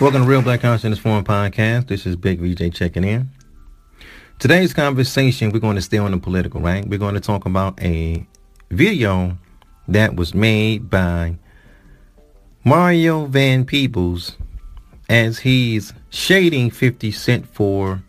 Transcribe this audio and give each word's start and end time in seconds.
Welcome 0.00 0.22
to 0.22 0.28
Real 0.28 0.42
Black 0.42 0.60
Consciousness 0.60 1.00
Forum 1.00 1.24
Podcast. 1.24 1.88
This 1.88 2.06
is 2.06 2.14
Big 2.14 2.38
VJ 2.38 2.72
checking 2.72 3.02
in. 3.02 3.30
Today's 4.38 4.72
conversation, 4.72 5.50
we're 5.50 5.58
going 5.58 5.74
to 5.74 5.82
stay 5.82 5.98
on 5.98 6.12
the 6.12 6.18
political, 6.18 6.60
right? 6.60 6.86
We're 6.86 7.00
going 7.00 7.16
to 7.16 7.20
talk 7.20 7.46
about 7.46 7.82
a 7.82 8.24
video 8.70 9.36
that 9.88 10.14
was 10.14 10.34
made 10.34 10.88
by 10.88 11.34
Mario 12.62 13.26
Van 13.26 13.64
Peebles 13.64 14.36
as 15.08 15.40
he's 15.40 15.92
shading 16.10 16.70
50 16.70 17.10
Cent 17.10 17.48
for 17.48 18.00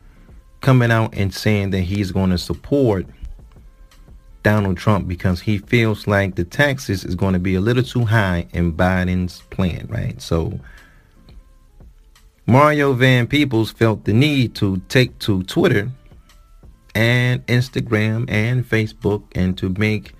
coming 0.62 0.91
out 0.91 1.16
and 1.16 1.34
saying 1.34 1.71
that 1.71 1.81
he's 1.81 2.12
going 2.12 2.30
to 2.30 2.38
support 2.38 3.08
Donald 4.44 4.77
Trump 4.77 5.08
because 5.08 5.41
he 5.41 5.58
feels 5.58 6.05
like 6.05 6.35
the 6.35 6.44
taxes 6.44 7.03
is 7.03 7.16
going 7.16 7.34
to 7.34 7.40
be 7.40 7.55
a 7.55 7.62
little 7.62 7.81
too 7.81 8.05
high 8.05 8.45
in 8.53 8.73
Biden's 8.73 9.41
plan, 9.49 9.88
right? 9.90 10.21
So 10.21 10.59
Mario 12.49 12.94
Van 12.94 13.27
Peebles 13.27 13.70
felt 13.70 14.05
the 14.05 14.12
need 14.12 14.55
to 14.55 14.81
take 14.89 15.20
to 15.20 15.44
Twitter 15.44 15.91
and 16.95 17.45
Instagram 17.45 18.27
and 18.27 18.67
Facebook 18.67 19.22
and 19.34 19.55
to 19.59 19.70
make 19.77 20.16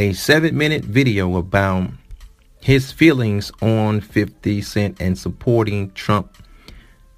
a 0.00 0.14
seven 0.14 0.58
minute 0.58 0.82
video 0.82 1.36
about 1.36 1.90
his 2.60 2.90
feelings 2.90 3.52
on 3.62 4.00
50 4.00 4.62
Cent 4.62 5.00
and 5.00 5.16
supporting 5.16 5.92
Trump 5.92 6.36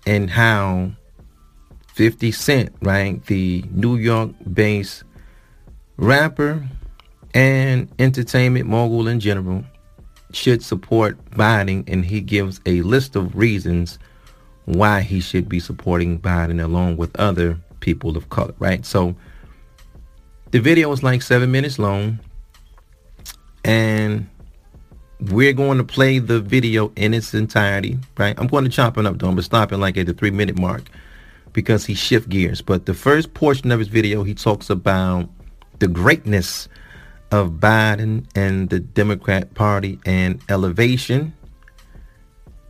and 0.07 0.29
how 0.29 0.91
50 1.95 2.31
Cent, 2.31 2.75
right, 2.83 3.25
the 3.25 3.65
New 3.71 3.97
York 3.97 4.33
based 4.53 5.05
rapper 5.97 6.69
and 7.33 7.89
entertainment 7.99 8.67
mogul 8.67 9.09
in 9.09 9.19
general, 9.19 9.65
should 10.35 10.63
support 10.63 11.25
Biden. 11.31 11.91
And 11.91 12.05
he 12.05 12.21
gives 12.21 12.61
a 12.67 12.83
list 12.83 13.17
of 13.17 13.35
reasons 13.35 13.99
why 14.67 15.01
he 15.01 15.21
should 15.21 15.49
be 15.49 15.59
supporting 15.61 16.19
Biden 16.21 16.63
along 16.63 16.97
with 16.97 17.17
other 17.17 17.59
people 17.81 18.17
of 18.17 18.29
color, 18.29 18.55
right? 18.59 18.85
So 18.85 19.17
the 20.51 20.61
video 20.61 20.93
is 20.93 21.03
like 21.03 21.23
seven 21.23 21.51
minutes 21.51 21.79
long, 21.79 22.19
and 23.65 24.29
we're 25.21 25.53
going 25.53 25.79
to 25.79 25.85
play 25.85 26.19
the 26.19 26.41
video 26.41 26.93
in 26.97 27.15
its 27.15 27.33
entirety, 27.33 27.99
right? 28.19 28.39
I'm 28.39 28.49
going 28.49 28.65
to 28.65 28.71
chop 28.71 28.99
it 28.99 29.07
up, 29.07 29.19
though, 29.19 29.33
but 29.33 29.45
stopping 29.45 29.81
like 29.81 29.97
at 29.97 30.07
the 30.07 30.15
three 30.15 30.31
minute 30.31 30.59
mark 30.59 30.83
because 31.53 31.87
he 31.87 31.95
shift 31.95 32.29
gears. 32.29 32.61
But 32.61 32.87
the 32.87 32.95
first 32.95 33.35
portion 33.35 33.73
of 33.73 33.79
his 33.79 33.89
video, 33.89 34.25
he 34.25 34.35
talks 34.35 34.69
about 34.69 35.29
the 35.79 35.89
greatness 35.89 36.69
of 37.31 37.53
Biden 37.53 38.27
and 38.35 38.69
the 38.69 38.81
Democrat 38.81 39.55
Party 39.55 39.99
and 40.05 40.41
elevation 40.49 41.35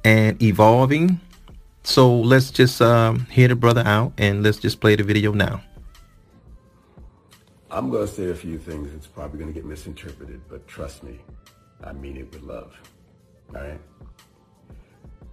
and 0.04 0.40
evolving 0.40 1.20
so 1.86 2.20
let's 2.20 2.50
just 2.50 2.82
um, 2.82 3.26
hear 3.26 3.46
the 3.48 3.54
brother 3.54 3.82
out 3.86 4.12
and 4.18 4.42
let's 4.42 4.58
just 4.58 4.80
play 4.80 4.96
the 4.96 5.04
video 5.04 5.32
now. 5.32 5.62
I'm 7.70 7.90
going 7.90 8.06
to 8.06 8.12
say 8.12 8.30
a 8.30 8.34
few 8.34 8.58
things. 8.58 8.92
It's 8.92 9.06
probably 9.06 9.38
going 9.38 9.52
to 9.52 9.54
get 9.54 9.64
misinterpreted, 9.64 10.40
but 10.48 10.66
trust 10.66 11.04
me, 11.04 11.20
I 11.84 11.92
mean 11.92 12.16
it 12.16 12.32
with 12.32 12.42
love. 12.42 12.76
All 13.54 13.60
right? 13.60 13.80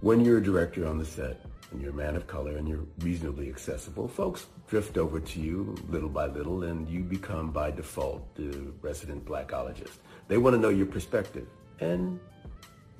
When 0.00 0.24
you're 0.24 0.38
a 0.38 0.42
director 0.42 0.86
on 0.86 0.98
the 0.98 1.04
set 1.04 1.40
and 1.72 1.80
you're 1.80 1.90
a 1.90 1.94
man 1.94 2.14
of 2.14 2.26
color 2.28 2.56
and 2.56 2.68
you're 2.68 2.84
reasonably 3.00 3.48
accessible, 3.48 4.06
folks 4.06 4.46
drift 4.68 4.96
over 4.96 5.18
to 5.18 5.40
you 5.40 5.74
little 5.88 6.08
by 6.08 6.26
little 6.26 6.64
and 6.64 6.88
you 6.88 7.00
become 7.00 7.50
by 7.50 7.70
default 7.70 8.32
the 8.36 8.72
resident 8.80 9.24
blackologist. 9.24 9.98
They 10.28 10.38
want 10.38 10.54
to 10.54 10.60
know 10.60 10.68
your 10.68 10.86
perspective. 10.86 11.48
And 11.80 12.20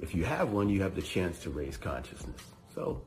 if 0.01 0.13
you 0.13 0.25
have 0.25 0.51
one, 0.51 0.69
you 0.69 0.83
have 0.83 0.97
the 0.97 1.03
chance 1.03 1.39
to 1.41 1.51
raise 1.51 1.77
consciousness. 1.77 2.41
So 2.75 3.01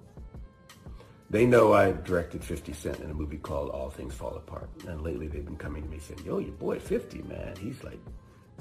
they 1.30 1.46
know 1.46 1.74
I 1.74 1.92
directed 1.92 2.44
50 2.44 2.74
Cent 2.74 3.00
in 3.00 3.12
a 3.12 3.14
movie 3.14 3.38
called 3.38 3.70
All 3.70 3.90
Things 3.90 4.14
Fall 4.14 4.36
Apart. 4.36 4.70
And 4.88 5.02
lately 5.02 5.28
they've 5.28 5.46
been 5.46 5.58
coming 5.58 5.84
to 5.84 5.90
me 5.90 6.00
saying, 6.00 6.22
yo, 6.26 6.40
your 6.40 6.52
boy 6.54 6.80
50, 6.80 7.24
man, 7.24 7.56
he's 7.60 7.84
like, 7.84 8.00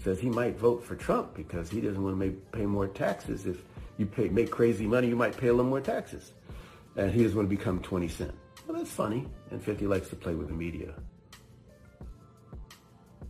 says 0.02 0.18
he 0.18 0.28
might 0.28 0.58
vote 0.58 0.82
for 0.82 0.96
Trump 0.96 1.34
because 1.34 1.70
he 1.70 1.80
doesn't 1.80 2.02
want 2.02 2.14
to 2.14 2.18
make, 2.18 2.52
pay 2.52 2.66
more 2.66 2.88
taxes. 2.88 3.46
If 3.46 3.62
you 3.98 4.06
pay, 4.06 4.28
make 4.28 4.50
crazy 4.50 4.86
money, 4.86 5.08
you 5.08 5.16
might 5.16 5.36
pay 5.36 5.48
a 5.48 5.52
little 5.52 5.70
more 5.70 5.80
taxes. 5.80 6.32
And 6.96 7.10
he 7.10 7.22
doesn't 7.22 7.36
want 7.36 7.48
to 7.48 7.56
become 7.56 7.80
20 7.80 8.08
Cent. 8.08 8.34
Well, 8.66 8.76
that's 8.76 8.90
funny. 8.90 9.26
And 9.50 9.62
50 9.62 9.86
likes 9.86 10.08
to 10.08 10.16
play 10.16 10.34
with 10.34 10.48
the 10.48 10.54
media. 10.54 10.92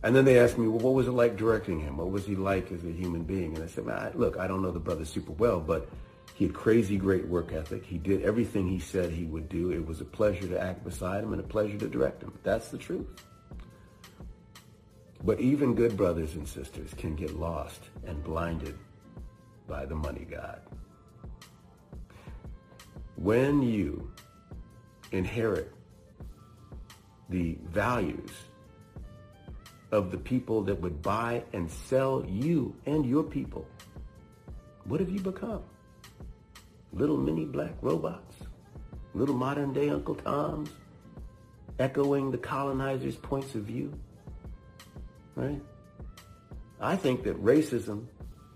And 0.03 0.15
then 0.15 0.25
they 0.25 0.39
asked 0.39 0.57
me, 0.57 0.67
well, 0.67 0.79
what 0.79 0.93
was 0.93 1.07
it 1.07 1.11
like 1.11 1.37
directing 1.37 1.79
him? 1.79 1.97
What 1.97 2.11
was 2.11 2.25
he 2.25 2.35
like 2.35 2.71
as 2.71 2.83
a 2.85 2.91
human 2.91 3.23
being? 3.23 3.55
And 3.55 3.63
I 3.63 3.67
said, 3.67 3.85
man, 3.85 4.11
look, 4.15 4.37
I 4.37 4.47
don't 4.47 4.61
know 4.61 4.71
the 4.71 4.79
brother 4.79 5.05
super 5.05 5.33
well, 5.33 5.59
but 5.59 5.89
he 6.37 6.45
had 6.45 6.53
crazy 6.53 6.97
great 6.97 7.27
work 7.27 7.51
ethic. 7.51 7.83
He 7.83 7.97
did 7.97 8.21
everything 8.21 8.67
he 8.67 8.77
said 8.77 9.09
he 9.09 9.23
would 9.23 9.49
do. 9.49 9.71
It 9.71 9.83
was 9.83 10.01
a 10.01 10.05
pleasure 10.05 10.47
to 10.47 10.61
act 10.61 10.83
beside 10.83 11.23
him 11.23 11.33
and 11.33 11.41
a 11.41 11.43
pleasure 11.43 11.79
to 11.79 11.87
direct 11.87 12.21
him. 12.21 12.31
That's 12.43 12.69
the 12.69 12.77
truth. 12.77 13.07
But 15.23 15.39
even 15.39 15.73
good 15.73 15.97
brothers 15.97 16.35
and 16.35 16.47
sisters 16.47 16.93
can 16.93 17.15
get 17.15 17.39
lost 17.39 17.81
and 18.05 18.23
blinded 18.23 18.77
by 19.67 19.87
the 19.87 19.95
money 19.95 20.27
god. 20.29 20.61
When 23.15 23.63
you 23.63 24.11
inherit 25.11 25.73
the 27.29 27.57
values 27.63 28.29
of 29.91 30.11
the 30.11 30.19
people 30.19 30.61
that 30.65 30.79
would 30.81 31.01
buy 31.01 31.45
and 31.53 31.67
sell 31.71 32.23
you 32.29 32.75
and 32.85 33.07
your 33.07 33.23
people, 33.23 33.65
what 34.83 34.99
have 34.99 35.09
you 35.09 35.19
become? 35.19 35.63
Little 36.93 37.17
mini 37.17 37.45
black 37.45 37.73
robots, 37.81 38.35
little 39.13 39.35
modern 39.35 39.73
day 39.73 39.89
Uncle 39.89 40.15
Toms, 40.15 40.69
echoing 41.79 42.31
the 42.31 42.37
colonizers' 42.37 43.15
points 43.15 43.55
of 43.55 43.63
view. 43.63 43.93
Right? 45.35 45.61
I 46.79 46.95
think 46.95 47.23
that 47.23 47.43
racism 47.43 48.05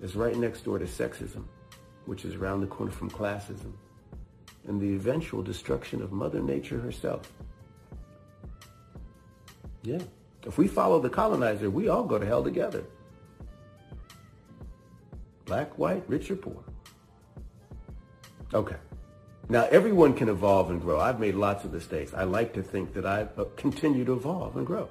is 0.02 0.16
right 0.16 0.36
next 0.36 0.62
door 0.62 0.80
to 0.80 0.86
sexism, 0.86 1.46
which 2.06 2.26
is 2.26 2.36
around 2.36 2.62
the 2.62 2.68
corner 2.68 2.92
from 2.92 3.10
classism, 3.10 3.74
and 4.68 4.80
the 4.80 4.94
eventual 4.94 5.42
destruction 5.44 6.02
of 6.02 6.12
Mother 6.12 6.42
Nature 6.42 6.80
herself. 6.80 7.32
Yeah. 9.84 10.00
If 10.46 10.58
we 10.58 10.68
follow 10.68 11.00
the 11.00 11.10
colonizer, 11.10 11.70
we 11.70 11.88
all 11.88 12.04
go 12.04 12.18
to 12.18 12.26
hell 12.26 12.44
together. 12.44 12.84
Black, 15.46 15.78
white, 15.78 16.04
rich 16.08 16.32
or 16.32 16.36
poor. 16.36 16.64
Okay. 18.54 18.76
Now, 19.50 19.68
everyone 19.72 20.14
can 20.14 20.30
evolve 20.30 20.70
and 20.70 20.82
grow. 20.82 21.00
I've 21.00 21.20
made 21.20 21.36
lots 21.36 21.66
of 21.66 21.74
mistakes. 21.74 22.14
I 22.14 22.24
like 22.24 22.54
to 22.54 22.64
think 22.64 22.94
that 22.94 23.06
I 23.06 23.28
uh, 23.38 23.46
continue 23.56 24.06
to 24.06 24.14
evolve 24.14 24.56
and 24.56 24.66
grow. 24.66 24.88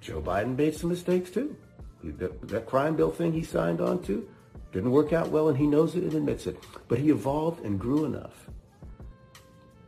Joe 0.00 0.20
Biden 0.20 0.56
made 0.56 0.74
some 0.74 0.90
mistakes 0.90 1.30
too. 1.30 1.56
That, 2.02 2.48
that 2.48 2.66
crime 2.66 2.96
bill 2.96 3.10
thing 3.10 3.32
he 3.32 3.42
signed 3.42 3.80
on 3.80 4.02
to 4.02 4.28
didn't 4.72 4.90
work 4.90 5.12
out 5.12 5.30
well, 5.30 5.48
and 5.48 5.56
he 5.56 5.66
knows 5.66 5.94
it 5.94 6.02
and 6.02 6.14
admits 6.14 6.46
it. 6.46 6.62
But 6.88 6.98
he 6.98 7.10
evolved 7.10 7.64
and 7.64 7.78
grew 7.78 8.04
enough 8.04 8.50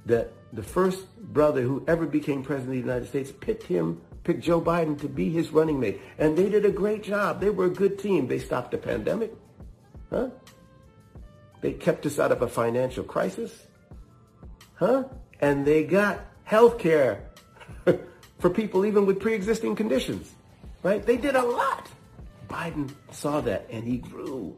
that 0.07 0.33
the 0.53 0.63
first 0.63 1.07
brother 1.33 1.61
who 1.63 1.85
ever 1.87 2.07
became 2.07 2.43
president 2.43 2.77
of 2.79 2.83
the 2.83 2.89
United 2.89 3.09
States 3.09 3.33
picked 3.33 3.65
him, 3.65 4.01
picked 4.25 4.43
Joe 4.43 4.61
Biden 4.61 4.99
to 5.01 5.09
be 5.09 5.29
his 5.29 5.51
running 5.51 5.79
mate. 5.79 6.01
And 6.19 6.39
they 6.39 6.49
did 6.49 6.65
a 6.65 6.71
great 6.71 7.03
job. 7.03 7.41
They 7.41 7.51
were 7.51 7.67
a 7.67 7.71
good 7.71 7.99
team. 7.99 8.29
They 8.29 8.39
stopped 8.39 8.71
the 8.71 8.79
pandemic. 8.79 9.35
Huh? 10.11 10.31
They 11.61 11.73
kept 11.73 12.07
us 12.07 12.19
out 12.19 12.33
of 12.33 12.43
a 12.43 12.49
financial 12.49 13.05
crisis. 13.05 13.67
Huh? 14.75 15.05
And 15.41 15.67
they 15.67 15.85
got 15.85 16.25
health 16.45 16.79
care 16.79 17.23
for 18.39 18.51
people 18.51 18.87
even 18.87 19.07
with 19.07 19.21
pre-existing 19.21 19.77
conditions. 19.77 20.33
Right? 20.83 21.05
They 21.05 21.17
did 21.17 21.35
a 21.35 21.43
lot. 21.43 21.89
Biden 22.49 22.93
saw 23.11 23.41
that 23.41 23.67
and 23.71 23.85
he 23.85 23.99
grew. 23.99 24.57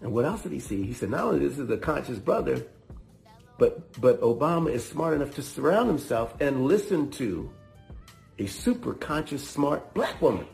And 0.00 0.12
what 0.12 0.24
else 0.24 0.42
did 0.42 0.52
he 0.52 0.60
see? 0.60 0.84
He 0.84 0.92
said, 0.92 1.10
not 1.10 1.24
only 1.24 1.46
this 1.46 1.58
is 1.58 1.70
a 1.70 1.76
conscious 1.76 2.18
brother, 2.18 2.66
but 3.58 4.00
but 4.00 4.20
Obama 4.20 4.72
is 4.72 4.86
smart 4.86 5.14
enough 5.14 5.34
to 5.36 5.42
surround 5.42 5.88
himself 5.88 6.34
and 6.40 6.66
listen 6.66 7.10
to 7.12 7.50
a 8.38 8.46
super 8.46 8.94
conscious, 8.94 9.48
smart 9.48 9.94
black 9.94 10.20
woman. 10.20 10.46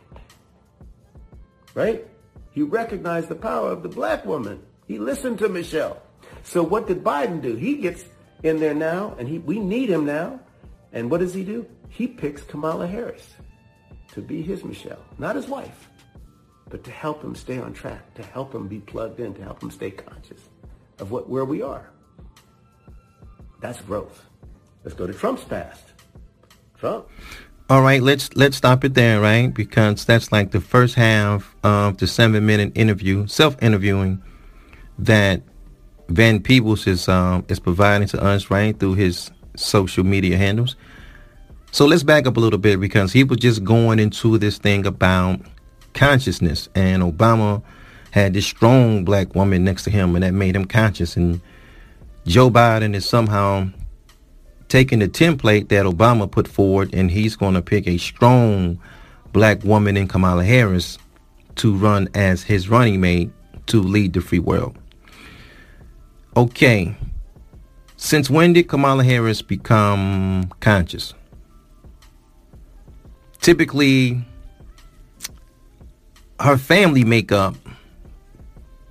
Right? 1.74 2.06
He 2.50 2.62
recognized 2.62 3.28
the 3.28 3.34
power 3.34 3.70
of 3.70 3.82
the 3.82 3.88
black 3.88 4.26
woman. 4.26 4.60
He 4.88 4.98
listened 4.98 5.38
to 5.40 5.48
Michelle. 5.48 6.02
So 6.42 6.62
what 6.62 6.86
did 6.86 7.04
Biden 7.04 7.42
do? 7.42 7.54
He 7.54 7.76
gets 7.76 8.06
in 8.42 8.58
there 8.58 8.74
now, 8.74 9.14
and 9.18 9.28
he, 9.28 9.38
we 9.38 9.58
need 9.58 9.90
him 9.90 10.06
now. 10.06 10.40
And 10.92 11.10
what 11.10 11.20
does 11.20 11.34
he 11.34 11.44
do? 11.44 11.66
He 11.90 12.06
picks 12.06 12.42
Kamala 12.42 12.86
Harris 12.86 13.34
to 14.12 14.22
be 14.22 14.40
his 14.42 14.64
Michelle, 14.64 15.04
not 15.18 15.36
his 15.36 15.46
wife, 15.46 15.90
but 16.70 16.82
to 16.84 16.90
help 16.90 17.22
him 17.22 17.34
stay 17.34 17.58
on 17.58 17.74
track, 17.74 18.14
to 18.14 18.22
help 18.22 18.54
him 18.54 18.66
be 18.66 18.78
plugged 18.78 19.20
in, 19.20 19.34
to 19.34 19.42
help 19.42 19.62
him 19.62 19.70
stay 19.70 19.90
conscious 19.90 20.40
of 20.98 21.10
what 21.10 21.28
where 21.28 21.44
we 21.44 21.60
are. 21.60 21.90
That's 23.60 23.80
growth. 23.82 24.24
Let's 24.84 24.96
go 24.96 25.06
to 25.06 25.12
Trump's 25.12 25.44
past. 25.44 25.84
Trump. 26.78 27.08
All 27.68 27.82
right, 27.82 28.02
let's 28.02 28.34
let's 28.36 28.56
stop 28.56 28.84
it 28.84 28.94
there, 28.94 29.20
right? 29.20 29.52
Because 29.52 30.06
that's 30.06 30.32
like 30.32 30.52
the 30.52 30.60
first 30.60 30.94
half 30.94 31.54
of 31.62 31.98
the 31.98 32.06
seven 32.06 32.46
minute 32.46 32.72
interview, 32.74 33.26
self 33.26 33.62
interviewing 33.62 34.22
that 34.98 35.42
Van 36.08 36.40
Peebles 36.40 36.86
is 36.86 37.08
um, 37.08 37.44
is 37.48 37.60
providing 37.60 38.08
to 38.08 38.22
us 38.22 38.50
right 38.50 38.78
through 38.78 38.94
his 38.94 39.30
social 39.56 40.04
media 40.04 40.36
handles. 40.36 40.76
So 41.70 41.86
let's 41.86 42.02
back 42.02 42.26
up 42.26 42.36
a 42.36 42.40
little 42.40 42.58
bit 42.58 42.80
because 42.80 43.12
he 43.12 43.24
was 43.24 43.38
just 43.38 43.62
going 43.62 43.98
into 43.98 44.38
this 44.38 44.58
thing 44.58 44.86
about 44.86 45.40
consciousness, 45.92 46.68
and 46.74 47.02
Obama 47.02 47.62
had 48.10 48.32
this 48.32 48.46
strong 48.46 49.04
black 49.04 49.34
woman 49.34 49.64
next 49.64 49.84
to 49.84 49.90
him, 49.90 50.14
and 50.14 50.22
that 50.22 50.32
made 50.32 50.56
him 50.56 50.64
conscious. 50.64 51.16
And 51.16 51.40
Joe 52.26 52.50
Biden 52.50 52.94
is 52.94 53.06
somehow 53.06 53.68
taking 54.68 55.00
the 55.00 55.08
template 55.08 55.68
that 55.68 55.84
Obama 55.84 56.30
put 56.30 56.48
forward, 56.48 56.94
and 56.94 57.10
he's 57.10 57.36
going 57.36 57.54
to 57.54 57.62
pick 57.62 57.86
a 57.86 57.98
strong 57.98 58.80
black 59.32 59.62
woman 59.62 59.96
in 59.96 60.08
Kamala 60.08 60.44
Harris 60.44 60.98
to 61.56 61.76
run 61.76 62.08
as 62.14 62.42
his 62.42 62.68
running 62.68 63.00
mate 63.00 63.30
to 63.66 63.82
lead 63.82 64.14
the 64.14 64.20
free 64.20 64.38
world. 64.38 64.76
Okay, 66.38 66.94
since 67.96 68.30
when 68.30 68.52
did 68.52 68.68
Kamala 68.68 69.02
Harris 69.02 69.42
become 69.42 70.48
conscious? 70.60 71.12
Typically, 73.40 74.24
her 76.38 76.56
family 76.56 77.02
makeup, 77.02 77.56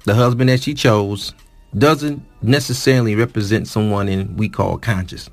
the 0.03 0.13
husband 0.13 0.49
that 0.49 0.61
she 0.61 0.73
chose, 0.73 1.33
doesn't 1.77 2.21
necessarily 2.41 3.15
represent 3.15 3.69
someone 3.69 4.09
in 4.09 4.35
we 4.35 4.49
call 4.49 4.77
conscious. 4.77 5.29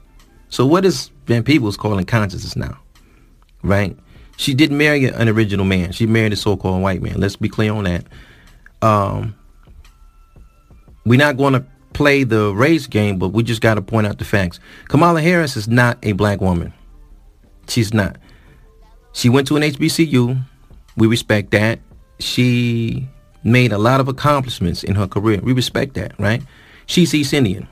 So 0.50 0.64
what 0.64 0.84
is 0.84 1.10
Van 1.26 1.42
Peebles 1.42 1.76
calling 1.76 2.04
consciousness 2.04 2.54
now? 2.54 2.78
Right? 3.64 3.98
She 4.36 4.54
didn't 4.54 4.78
marry 4.78 5.06
an 5.06 5.28
original 5.28 5.64
man. 5.64 5.90
She 5.90 6.06
married 6.06 6.32
a 6.32 6.36
so-called 6.36 6.80
white 6.80 7.02
man. 7.02 7.18
Let's 7.18 7.34
be 7.34 7.48
clear 7.48 7.72
on 7.72 7.82
that. 7.82 8.06
Um, 8.82 9.34
we're 11.04 11.18
not 11.18 11.36
going 11.36 11.54
to 11.54 11.64
play 11.94 12.24
the 12.24 12.52
race 12.54 12.86
game, 12.86 13.18
but 13.18 13.28
we 13.28 13.42
just 13.42 13.62
got 13.62 13.74
to 13.74 13.82
point 13.82 14.06
out 14.06 14.18
the 14.18 14.24
facts. 14.24 14.60
Kamala 14.88 15.22
Harris 15.22 15.56
is 15.56 15.66
not 15.66 15.96
a 16.02 16.12
black 16.12 16.40
woman. 16.40 16.74
She's 17.68 17.94
not. 17.94 18.16
She 19.12 19.30
went 19.30 19.48
to 19.48 19.56
an 19.56 19.62
HBCU. 19.62 20.44
We 20.96 21.06
respect 21.06 21.52
that. 21.52 21.78
She 22.18 23.08
made 23.42 23.72
a 23.72 23.78
lot 23.78 24.00
of 24.00 24.08
accomplishments 24.08 24.82
in 24.82 24.94
her 24.96 25.06
career. 25.06 25.40
We 25.42 25.52
respect 25.52 25.94
that, 25.94 26.18
right? 26.18 26.42
She's 26.86 27.14
East 27.14 27.32
Indian. 27.32 27.68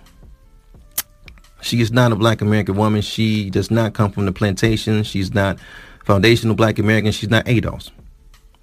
She 1.61 1.81
is 1.81 1.93
not 1.93 2.13
a 2.13 2.17
black 2.17 2.41
American 2.41 2.77
woman. 2.77 3.03
She 3.03 3.51
does 3.51 3.71
not 3.71 3.93
come 3.95 4.11
from 4.11 4.27
the 4.27 4.33
plantation. 4.33 5.03
She's 5.05 5.33
not 5.33 5.59
foundational 6.05 6.55
black 6.55 6.79
American. 6.79 7.13
She's 7.13 7.31
not 7.31 7.45
ADOS, 7.47 7.91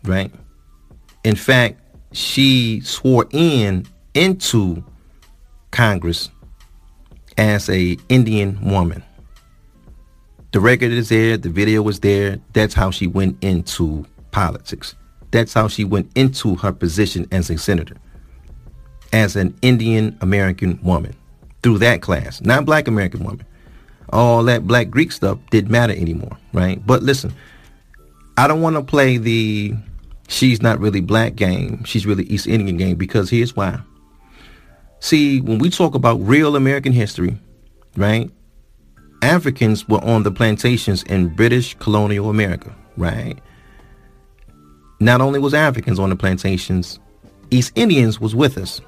right? 0.03 0.31
In 1.23 1.35
fact, 1.35 1.79
she 2.11 2.81
swore 2.81 3.27
in 3.31 3.85
into 4.13 4.83
Congress 5.71 6.29
as 7.37 7.69
a 7.69 7.97
Indian 8.09 8.59
woman. 8.69 9.03
The 10.51 10.59
record 10.59 10.91
is 10.91 11.09
there, 11.09 11.37
the 11.37 11.49
video 11.49 11.81
was 11.81 11.99
there. 11.99 12.39
That's 12.53 12.73
how 12.73 12.91
she 12.91 13.07
went 13.07 13.41
into 13.43 14.05
politics. 14.31 14.95
That's 15.31 15.53
how 15.53 15.67
she 15.67 15.83
went 15.83 16.11
into 16.15 16.55
her 16.55 16.71
position 16.71 17.27
as 17.31 17.49
a 17.49 17.57
senator. 17.57 17.95
As 19.13 19.35
an 19.35 19.57
Indian 19.61 20.17
American 20.21 20.79
woman 20.83 21.15
through 21.63 21.79
that 21.79 22.01
class, 22.01 22.41
not 22.41 22.65
black 22.65 22.87
American 22.87 23.23
woman. 23.23 23.45
All 24.11 24.43
that 24.45 24.65
black 24.65 24.89
Greek 24.89 25.11
stuff 25.11 25.37
didn't 25.51 25.71
matter 25.71 25.93
anymore, 25.93 26.37
right? 26.51 26.83
But 26.85 27.03
listen, 27.03 27.33
I 28.37 28.47
don't 28.47 28.61
want 28.61 28.75
to 28.75 28.83
play 28.83 29.17
the 29.17 29.75
she's 30.27 30.61
not 30.61 30.79
really 30.79 31.01
black 31.01 31.35
game. 31.35 31.83
She's 31.83 32.05
really 32.05 32.23
East 32.23 32.47
Indian 32.47 32.77
game 32.77 32.95
because 32.95 33.29
here's 33.29 33.55
why. 33.55 33.79
See, 34.99 35.41
when 35.41 35.59
we 35.59 35.69
talk 35.69 35.95
about 35.95 36.15
real 36.15 36.55
American 36.55 36.91
history, 36.91 37.37
right? 37.95 38.29
Africans 39.21 39.87
were 39.87 40.03
on 40.03 40.23
the 40.23 40.31
plantations 40.31 41.03
in 41.03 41.29
British 41.29 41.75
colonial 41.75 42.29
America, 42.29 42.73
right? 42.97 43.37
Not 44.99 45.21
only 45.21 45.39
was 45.39 45.53
Africans 45.53 45.99
on 45.99 46.09
the 46.09 46.15
plantations, 46.15 46.99
East 47.51 47.71
Indians 47.75 48.19
was 48.19 48.35
with 48.35 48.57
us. 48.57 48.81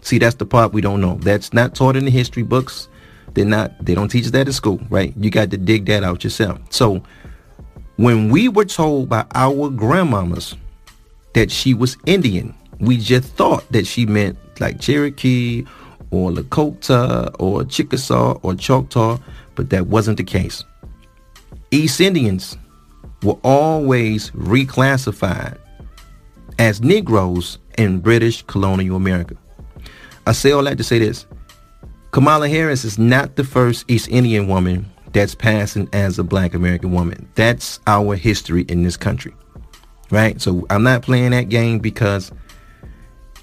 See, 0.00 0.18
that's 0.18 0.34
the 0.34 0.46
part 0.46 0.72
we 0.72 0.80
don't 0.80 1.00
know. 1.00 1.16
That's 1.20 1.52
not 1.52 1.74
taught 1.74 1.96
in 1.96 2.04
the 2.04 2.10
history 2.10 2.42
books. 2.42 2.88
They're 3.34 3.44
not, 3.44 3.72
they 3.84 3.94
don't 3.94 4.08
teach 4.08 4.26
that 4.26 4.48
at 4.48 4.54
school, 4.54 4.80
right? 4.90 5.14
You 5.16 5.30
got 5.30 5.50
to 5.50 5.58
dig 5.58 5.86
that 5.86 6.02
out 6.02 6.24
yourself. 6.24 6.58
So 6.70 7.02
when 7.96 8.30
we 8.30 8.48
were 8.48 8.64
told 8.64 9.08
by 9.08 9.26
our 9.34 9.70
grandmamas 9.70 10.56
that 11.34 11.50
she 11.50 11.72
was 11.72 11.96
Indian, 12.06 12.54
we 12.80 12.96
just 12.96 13.28
thought 13.34 13.70
that 13.70 13.86
she 13.86 14.06
meant 14.06 14.38
like 14.60 14.80
Cherokee 14.80 15.64
or 16.10 16.30
Lakota 16.30 17.34
or 17.38 17.64
Chickasaw 17.64 18.38
or 18.42 18.54
Choctaw, 18.54 19.18
but 19.54 19.70
that 19.70 19.86
wasn't 19.86 20.16
the 20.18 20.24
case. 20.24 20.64
East 21.70 22.00
Indians 22.00 22.56
were 23.22 23.38
always 23.42 24.30
reclassified 24.32 25.58
as 26.58 26.82
Negroes 26.82 27.58
in 27.78 27.98
British 27.98 28.42
colonial 28.42 28.96
America. 28.96 29.36
I 30.26 30.32
say 30.32 30.52
all 30.52 30.62
that 30.64 30.78
to 30.78 30.84
say 30.84 30.98
this. 30.98 31.26
Kamala 32.10 32.48
Harris 32.48 32.84
is 32.84 32.98
not 32.98 33.36
the 33.36 33.44
first 33.44 33.90
East 33.90 34.08
Indian 34.08 34.46
woman 34.46 34.86
that's 35.12 35.34
passing 35.34 35.88
as 35.92 36.18
a 36.18 36.22
black 36.22 36.54
American 36.54 36.92
woman. 36.92 37.28
That's 37.34 37.80
our 37.86 38.16
history 38.16 38.62
in 38.62 38.82
this 38.82 38.96
country. 38.96 39.34
Right? 40.10 40.40
So 40.40 40.66
I'm 40.68 40.82
not 40.82 41.02
playing 41.02 41.30
that 41.30 41.48
game 41.48 41.78
because 41.78 42.30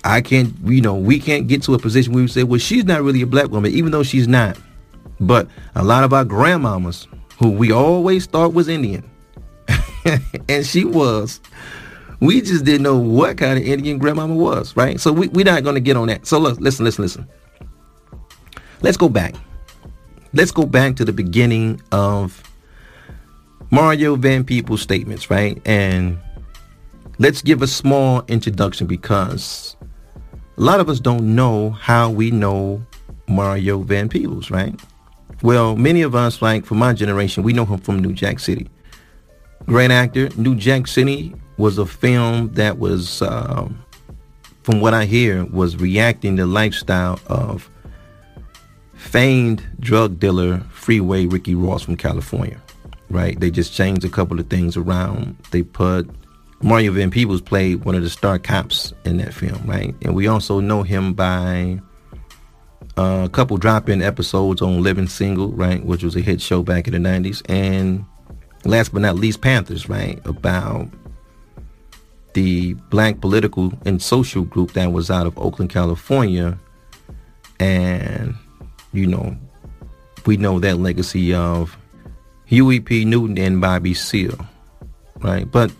I 0.03 0.21
can't, 0.21 0.53
you 0.63 0.81
know, 0.81 0.95
we 0.95 1.19
can't 1.19 1.47
get 1.47 1.63
to 1.63 1.73
a 1.73 1.79
position 1.79 2.13
where 2.13 2.23
we 2.23 2.27
say, 2.29 2.43
well, 2.43 2.59
she's 2.59 2.85
not 2.85 3.01
really 3.01 3.21
a 3.21 3.27
black 3.27 3.49
woman, 3.49 3.71
even 3.71 3.91
though 3.91 4.03
she's 4.03 4.27
not. 4.27 4.57
But 5.19 5.47
a 5.75 5.83
lot 5.83 6.03
of 6.03 6.13
our 6.13 6.23
grandmamas, 6.23 7.07
who 7.37 7.49
we 7.49 7.71
always 7.71 8.25
thought 8.25 8.53
was 8.53 8.67
Indian, 8.67 9.09
and 10.49 10.65
she 10.65 10.85
was, 10.85 11.41
we 12.21 12.41
just 12.41 12.65
didn't 12.65 12.83
know 12.83 12.97
what 12.97 13.37
kind 13.37 13.59
of 13.59 13.65
Indian 13.65 13.97
grandmama 13.97 14.35
was, 14.35 14.75
right? 14.75 14.99
So 14.99 15.11
we, 15.11 15.27
we're 15.29 15.45
not 15.45 15.63
going 15.63 15.75
to 15.75 15.81
get 15.81 15.97
on 15.97 16.07
that. 16.07 16.25
So 16.25 16.39
look, 16.39 16.59
listen, 16.59 16.85
listen, 16.85 17.03
listen. 17.03 17.27
Let's 18.81 18.97
go 18.97 19.09
back. 19.09 19.35
Let's 20.33 20.51
go 20.51 20.65
back 20.65 20.95
to 20.97 21.05
the 21.05 21.11
beginning 21.13 21.81
of 21.91 22.43
Mario 23.71 24.15
Van 24.15 24.43
Peebles' 24.43 24.81
statements, 24.81 25.29
right? 25.29 25.61
And 25.65 26.17
let's 27.17 27.41
give 27.41 27.61
a 27.61 27.67
small 27.67 28.23
introduction 28.27 28.87
because 28.87 29.75
a 30.59 30.61
lot 30.61 30.81
of 30.81 30.89
us 30.89 30.99
don't 30.99 31.35
know 31.35 31.69
how 31.69 32.09
we 32.09 32.31
know 32.31 32.85
Mario 33.29 33.79
Van 33.79 34.09
Peebles, 34.09 34.51
right? 34.51 34.77
Well, 35.41 35.77
many 35.77 36.01
of 36.01 36.15
us, 36.15 36.41
like 36.41 36.65
for 36.65 36.75
my 36.75 36.91
generation, 36.91 37.43
we 37.43 37.53
know 37.53 37.65
him 37.65 37.79
from 37.79 37.99
New 37.99 38.11
Jack 38.11 38.39
City. 38.39 38.69
Great 39.65 39.89
actor. 39.89 40.27
New 40.35 40.55
Jack 40.55 40.87
City 40.87 41.33
was 41.57 41.77
a 41.77 41.85
film 41.85 42.51
that 42.55 42.77
was, 42.77 43.21
uh, 43.21 43.69
from 44.63 44.81
what 44.81 44.93
I 44.93 45.05
hear, 45.05 45.45
was 45.45 45.77
reacting 45.77 46.35
the 46.35 46.45
lifestyle 46.45 47.21
of 47.27 47.69
famed 48.95 49.65
drug 49.79 50.19
dealer 50.19 50.59
Freeway 50.71 51.25
Ricky 51.25 51.55
Ross 51.55 51.83
from 51.83 51.95
California, 51.95 52.61
right? 53.09 53.39
They 53.39 53.49
just 53.49 53.73
changed 53.73 54.03
a 54.03 54.09
couple 54.09 54.37
of 54.41 54.47
things 54.47 54.75
around. 54.75 55.37
They 55.51 55.63
put 55.63 56.09
Mario 56.61 56.91
Van 56.91 57.09
Peebles 57.09 57.41
played 57.41 57.85
one 57.85 57.95
of 57.95 58.03
the 58.03 58.09
star 58.09 58.37
cops 58.37 58.93
in 59.05 59.17
that 59.17 59.33
film, 59.33 59.61
right? 59.65 59.95
And 60.01 60.13
we 60.13 60.27
also 60.27 60.59
know 60.59 60.83
him 60.83 61.13
by 61.13 61.79
uh, 62.97 63.23
a 63.25 63.29
couple 63.29 63.57
drop-in 63.57 64.01
episodes 64.01 64.61
on 64.61 64.83
Living 64.83 65.07
Single, 65.07 65.49
right, 65.49 65.83
which 65.85 66.03
was 66.03 66.15
a 66.17 66.21
hit 66.21 66.41
show 66.41 66.61
back 66.61 66.87
in 66.87 67.01
the 67.01 67.09
90s. 67.09 67.41
And 67.47 68.03
last 68.65 68.91
but 68.91 69.01
not 69.01 69.15
least, 69.15 69.41
Panthers, 69.41 69.87
right, 69.87 70.19
about 70.25 70.89
the 72.33 72.73
black 72.89 73.21
political 73.21 73.71
and 73.85 74.01
social 74.01 74.43
group 74.43 74.73
that 74.73 74.91
was 74.91 75.09
out 75.09 75.25
of 75.25 75.37
Oakland, 75.37 75.71
California. 75.71 76.59
And, 77.59 78.35
you 78.91 79.07
know, 79.07 79.37
we 80.25 80.35
know 80.35 80.59
that 80.59 80.77
legacy 80.77 81.33
of 81.33 81.77
Huey 82.45 82.81
P. 82.81 83.05
Newton 83.05 83.37
and 83.37 83.61
Bobby 83.61 83.93
Seale, 83.93 84.45
right? 85.19 85.49
But 85.49 85.71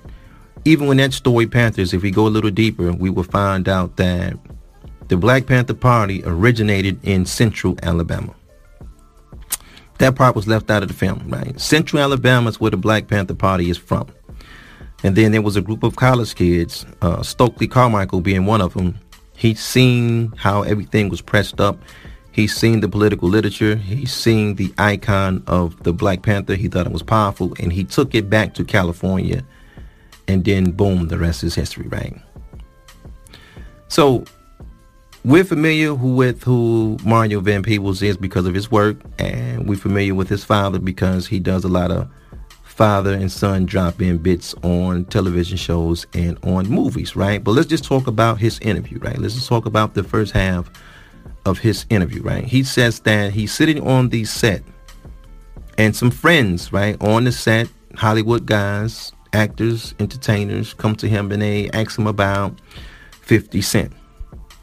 even 0.65 0.87
when 0.87 0.97
that 0.97 1.13
story 1.13 1.47
Panthers, 1.47 1.93
if 1.93 2.01
we 2.01 2.11
go 2.11 2.27
a 2.27 2.29
little 2.29 2.51
deeper, 2.51 2.91
we 2.91 3.09
will 3.09 3.23
find 3.23 3.67
out 3.67 3.95
that 3.97 4.37
the 5.07 5.17
Black 5.17 5.45
Panther 5.45 5.73
Party 5.73 6.23
originated 6.25 6.99
in 7.03 7.25
central 7.25 7.77
Alabama. 7.81 8.33
That 9.97 10.15
part 10.15 10.35
was 10.35 10.47
left 10.47 10.69
out 10.69 10.81
of 10.81 10.87
the 10.87 10.95
film, 10.95 11.27
right? 11.27 11.59
Central 11.59 12.01
Alabama 12.01 12.49
is 12.49 12.59
where 12.59 12.71
the 12.71 12.77
Black 12.77 13.07
Panther 13.07 13.33
Party 13.33 13.69
is 13.69 13.77
from. 13.77 14.07
And 15.03 15.15
then 15.15 15.31
there 15.31 15.41
was 15.41 15.55
a 15.55 15.61
group 15.61 15.83
of 15.83 15.95
college 15.95 16.35
kids, 16.35 16.85
uh, 17.01 17.23
Stokely 17.23 17.67
Carmichael 17.67 18.21
being 18.21 18.45
one 18.45 18.61
of 18.61 18.73
them. 18.73 18.99
He'd 19.35 19.57
seen 19.57 20.33
how 20.37 20.63
everything 20.63 21.09
was 21.09 21.21
pressed 21.21 21.59
up. 21.59 21.81
He's 22.31 22.55
seen 22.55 22.81
the 22.81 22.89
political 22.89 23.27
literature. 23.27 23.75
He's 23.75 24.13
seen 24.13 24.55
the 24.55 24.73
icon 24.77 25.43
of 25.47 25.81
the 25.83 25.93
Black 25.93 26.21
Panther. 26.21 26.55
He 26.55 26.67
thought 26.67 26.85
it 26.85 26.91
was 26.91 27.03
powerful, 27.03 27.53
and 27.59 27.71
he 27.71 27.83
took 27.83 28.13
it 28.13 28.29
back 28.29 28.53
to 28.55 28.63
California 28.63 29.43
and 30.29 30.45
then 30.45 30.71
boom, 30.71 31.07
the 31.07 31.17
rest 31.17 31.43
is 31.43 31.55
history, 31.55 31.87
right? 31.87 32.15
So 33.87 34.23
we're 35.25 35.43
familiar 35.43 35.95
with 35.95 36.43
who 36.43 36.97
Mario 37.03 37.41
Van 37.41 37.63
Peebles 37.63 38.03
is 38.03 38.15
because 38.15 38.45
of 38.45 38.53
his 38.53 38.69
work, 38.69 38.97
and 39.17 39.67
we're 39.67 39.75
familiar 39.75 40.13
with 40.13 40.29
his 40.29 40.43
father 40.43 40.77
because 40.77 41.25
he 41.25 41.39
does 41.39 41.63
a 41.63 41.67
lot 41.67 41.89
of 41.89 42.07
father 42.63 43.13
and 43.13 43.31
son 43.31 43.65
drop 43.65 44.01
in 44.01 44.19
bits 44.19 44.53
on 44.63 45.03
television 45.05 45.57
shows 45.57 46.05
and 46.13 46.37
on 46.43 46.67
movies, 46.69 47.15
right? 47.15 47.43
But 47.43 47.51
let's 47.51 47.67
just 47.67 47.83
talk 47.83 48.05
about 48.05 48.37
his 48.37 48.59
interview, 48.59 48.99
right? 48.99 49.17
Let's 49.17 49.33
just 49.33 49.49
talk 49.49 49.65
about 49.65 49.95
the 49.95 50.03
first 50.03 50.31
half 50.31 50.69
of 51.45 51.57
his 51.57 51.87
interview, 51.89 52.21
right? 52.21 52.43
He 52.43 52.63
says 52.63 52.99
that 53.01 53.33
he's 53.33 53.51
sitting 53.51 53.85
on 53.85 54.09
the 54.09 54.25
set 54.25 54.61
and 55.79 55.95
some 55.95 56.11
friends, 56.11 56.71
right, 56.71 57.01
on 57.01 57.23
the 57.23 57.31
set, 57.31 57.67
Hollywood 57.95 58.45
guys, 58.45 59.11
actors, 59.33 59.93
entertainers 59.99 60.73
come 60.73 60.95
to 60.97 61.07
him 61.07 61.31
and 61.31 61.41
they 61.41 61.69
ask 61.71 61.97
him 61.97 62.07
about 62.07 62.59
50 63.21 63.61
Cent. 63.61 63.93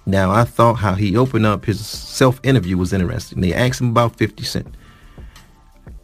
Now, 0.06 0.30
I 0.30 0.44
thought 0.44 0.74
how 0.74 0.94
he 0.94 1.16
opened 1.16 1.46
up 1.46 1.64
his 1.64 1.84
self 1.86 2.40
interview 2.42 2.76
was 2.76 2.92
interesting. 2.92 3.40
They 3.40 3.52
asked 3.52 3.80
him 3.80 3.90
about 3.90 4.16
50 4.16 4.44
Cent 4.44 4.76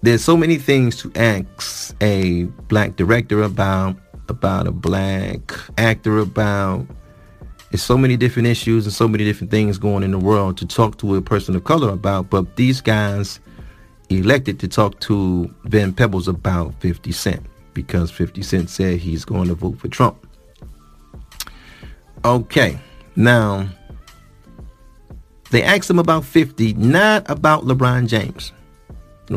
there's 0.02 0.25
so 0.25 0.37
many 0.37 0.59
things 0.59 0.97
to 0.97 1.12
ask 1.14 1.95
a 2.02 2.45
black 2.69 2.97
director 2.97 3.42
about, 3.42 3.97
about 4.28 4.66
a 4.66 4.73
black 4.73 5.52
actor 5.78 6.19
about. 6.19 6.87
There's 7.71 7.83
so 7.83 7.97
many 7.97 8.16
different 8.16 8.49
issues 8.49 8.85
and 8.85 8.92
so 8.92 9.07
many 9.09 9.25
different 9.25 9.50
things 9.50 9.78
going 9.78 10.02
in 10.02 10.11
the 10.11 10.19
world 10.19 10.59
to 10.59 10.66
talk 10.66 10.99
to 10.99 11.14
a 11.14 11.23
person 11.23 11.54
of 11.54 11.64
color 11.64 11.88
about. 11.88 12.31
But 12.31 12.57
these 12.57 12.81
guys 12.81 13.38
elected 14.11 14.59
to 14.61 14.69
talk 14.69 14.99
to 15.00 15.54
Van 15.64 15.95
Peebles 15.95 16.28
about 16.28 16.75
50 16.81 17.12
Cent 17.12 17.47
because 17.75 18.11
50 18.11 18.43
Cent 18.43 18.71
said 18.71 18.99
he's 18.99 19.25
going 19.25 19.49
to 19.49 19.55
vote 19.55 19.79
for 19.79 19.88
Trump. 19.88 20.26
Okay, 22.25 22.79
now 23.17 23.69
they 25.50 25.62
asked 25.62 25.91
him 25.91 25.99
about 25.99 26.25
50, 26.25 26.75
not 26.75 27.29
about 27.29 27.64
LeBron 27.64 28.07
James 28.07 28.52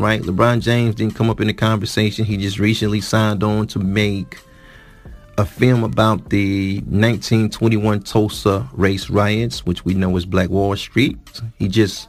right? 0.00 0.22
LeBron 0.22 0.60
James 0.60 0.94
didn't 0.94 1.14
come 1.14 1.30
up 1.30 1.40
in 1.40 1.46
the 1.46 1.54
conversation. 1.54 2.24
He 2.24 2.36
just 2.36 2.58
recently 2.58 3.00
signed 3.00 3.42
on 3.42 3.66
to 3.68 3.78
make 3.78 4.38
a 5.38 5.44
film 5.44 5.84
about 5.84 6.30
the 6.30 6.76
1921 6.86 8.02
Tulsa 8.02 8.68
race 8.72 9.10
riots, 9.10 9.66
which 9.66 9.84
we 9.84 9.94
know 9.94 10.16
as 10.16 10.24
Black 10.24 10.48
Wall 10.48 10.74
Street. 10.76 11.18
He 11.58 11.68
just 11.68 12.08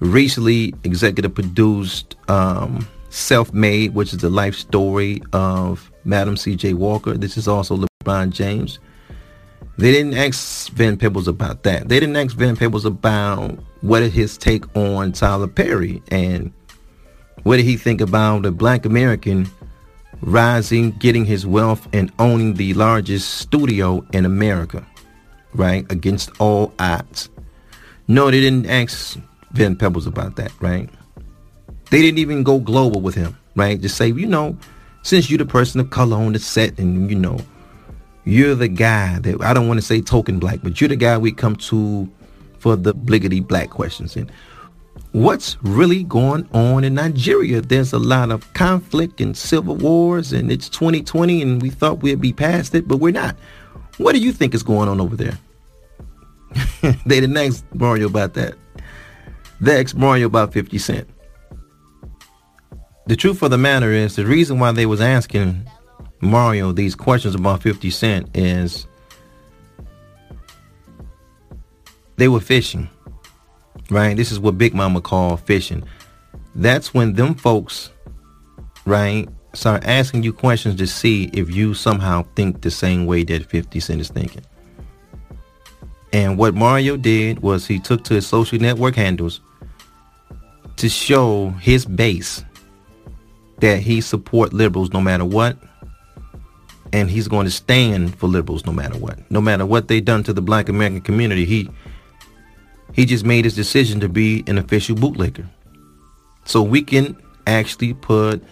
recently 0.00 0.74
executive 0.84 1.34
produced 1.34 2.16
um, 2.28 2.86
Self 3.16 3.54
Made, 3.54 3.94
which 3.94 4.12
is 4.12 4.18
the 4.18 4.28
life 4.28 4.54
story 4.54 5.22
of 5.32 5.90
Madam 6.04 6.36
C.J. 6.36 6.74
Walker. 6.74 7.16
This 7.16 7.38
is 7.38 7.48
also 7.48 7.78
LeBron 8.04 8.30
James. 8.30 8.78
They 9.78 9.90
didn't 9.90 10.14
ask 10.14 10.70
Van 10.72 10.98
Peebles 10.98 11.26
about 11.26 11.62
that. 11.62 11.88
They 11.88 11.98
didn't 11.98 12.16
ask 12.16 12.36
Van 12.36 12.56
Peebles 12.56 12.84
about 12.84 13.58
what 13.80 14.02
is 14.02 14.12
his 14.12 14.36
take 14.36 14.64
on 14.76 15.12
Tyler 15.12 15.48
Perry 15.48 16.02
and 16.10 16.52
what 17.42 17.56
did 17.56 17.64
he 17.64 17.78
think 17.78 18.02
about 18.02 18.44
a 18.44 18.50
black 18.50 18.84
American 18.84 19.48
rising, 20.20 20.90
getting 20.92 21.24
his 21.24 21.46
wealth, 21.46 21.88
and 21.94 22.12
owning 22.18 22.54
the 22.54 22.74
largest 22.74 23.38
studio 23.38 24.06
in 24.12 24.26
America, 24.26 24.86
right? 25.54 25.90
Against 25.90 26.30
all 26.38 26.74
odds. 26.78 27.30
No, 28.08 28.30
they 28.30 28.40
didn't 28.40 28.66
ask 28.66 29.18
Van 29.52 29.74
Peebles 29.74 30.06
about 30.06 30.36
that, 30.36 30.52
right? 30.60 30.90
They 31.90 32.02
didn't 32.02 32.18
even 32.18 32.42
go 32.42 32.58
global 32.58 33.00
with 33.00 33.14
him, 33.14 33.36
right? 33.54 33.80
Just 33.80 33.96
say, 33.96 34.08
you 34.08 34.26
know, 34.26 34.56
since 35.02 35.30
you're 35.30 35.38
the 35.38 35.46
person 35.46 35.80
of 35.80 35.90
color 35.90 36.16
on 36.16 36.32
the 36.32 36.38
set 36.38 36.78
and, 36.78 37.08
you 37.08 37.16
know, 37.16 37.38
you're 38.24 38.56
the 38.56 38.68
guy 38.68 39.20
that, 39.20 39.40
I 39.40 39.54
don't 39.54 39.68
want 39.68 39.78
to 39.78 39.86
say 39.86 40.00
token 40.00 40.38
black, 40.38 40.60
but 40.62 40.80
you're 40.80 40.88
the 40.88 40.96
guy 40.96 41.16
we 41.16 41.30
come 41.32 41.56
to 41.56 42.10
for 42.58 42.74
the 42.74 42.92
bliggity 42.92 43.46
black 43.46 43.70
questions. 43.70 44.16
And 44.16 44.30
what's 45.12 45.56
really 45.62 46.02
going 46.02 46.48
on 46.52 46.84
in 46.84 46.94
Nigeria. 46.94 47.60
There's 47.60 47.92
a 47.92 47.98
lot 47.98 48.30
of 48.30 48.52
conflict 48.52 49.20
and 49.20 49.36
civil 49.36 49.76
wars, 49.76 50.32
and 50.32 50.52
it's 50.52 50.68
2020, 50.68 51.40
and 51.40 51.62
we 51.62 51.70
thought 51.70 52.02
we'd 52.02 52.20
be 52.20 52.32
past 52.32 52.74
it, 52.74 52.86
but 52.86 52.98
we're 52.98 53.12
not. 53.12 53.36
What 53.96 54.14
do 54.14 54.18
you 54.18 54.32
think 54.32 54.54
is 54.54 54.62
going 54.62 54.88
on 54.88 55.00
over 55.00 55.16
there? 55.16 55.38
they 57.06 57.20
didn't 57.20 57.36
ask 57.36 57.64
Mario 57.74 58.08
about 58.08 58.34
that. 58.34 58.56
They 59.60 59.80
asked 59.80 59.96
Mario 59.96 60.26
about 60.26 60.52
50 60.52 60.76
Cent. 60.78 61.08
The 63.06 63.16
truth 63.16 63.42
of 63.42 63.50
the 63.50 63.58
matter 63.58 63.92
is, 63.92 64.16
the 64.16 64.26
reason 64.26 64.58
why 64.58 64.72
they 64.72 64.86
was 64.86 65.00
asking 65.00 65.68
Mario 66.20 66.72
these 66.72 66.94
questions 66.94 67.34
about 67.34 67.62
50 67.62 67.90
Cent 67.90 68.36
is 68.36 68.86
they 72.16 72.28
were 72.28 72.40
fishing 72.40 72.88
right? 73.90 74.16
This 74.16 74.32
is 74.32 74.40
what 74.40 74.58
Big 74.58 74.74
Mama 74.74 75.00
call 75.00 75.36
fishing. 75.36 75.84
That's 76.54 76.94
when 76.94 77.14
them 77.14 77.34
folks, 77.34 77.90
right, 78.84 79.28
start 79.52 79.84
asking 79.84 80.22
you 80.22 80.32
questions 80.32 80.76
to 80.76 80.86
see 80.86 81.30
if 81.32 81.54
you 81.54 81.74
somehow 81.74 82.24
think 82.34 82.62
the 82.62 82.70
same 82.70 83.06
way 83.06 83.24
that 83.24 83.46
50 83.46 83.80
Cent 83.80 84.00
is 84.00 84.08
thinking. 84.08 84.44
And 86.12 86.38
what 86.38 86.54
Mario 86.54 86.96
did 86.96 87.40
was 87.40 87.66
he 87.66 87.78
took 87.78 88.04
to 88.04 88.14
his 88.14 88.26
social 88.26 88.58
network 88.58 88.94
handles 88.94 89.40
to 90.76 90.88
show 90.88 91.50
his 91.60 91.84
base 91.84 92.44
that 93.60 93.80
he 93.80 94.00
support 94.00 94.52
liberals 94.52 94.92
no 94.92 95.00
matter 95.00 95.24
what 95.24 95.56
and 96.92 97.10
he's 97.10 97.28
going 97.28 97.44
to 97.44 97.50
stand 97.50 98.16
for 98.18 98.26
liberals 98.26 98.64
no 98.66 98.72
matter 98.72 98.96
what 98.98 99.18
no 99.30 99.40
matter 99.40 99.66
what 99.66 99.88
they 99.88 100.00
done 100.00 100.22
to 100.22 100.32
the 100.32 100.42
black 100.42 100.68
american 100.68 101.00
community 101.00 101.44
he 101.44 101.68
he 102.96 103.04
just 103.04 103.26
made 103.26 103.44
his 103.44 103.54
decision 103.54 104.00
to 104.00 104.08
be 104.08 104.42
an 104.46 104.56
official 104.56 104.96
bootlegger. 104.96 105.46
So 106.46 106.62
we 106.62 106.80
can 106.80 107.14
actually 107.46 107.92
put 107.92 108.42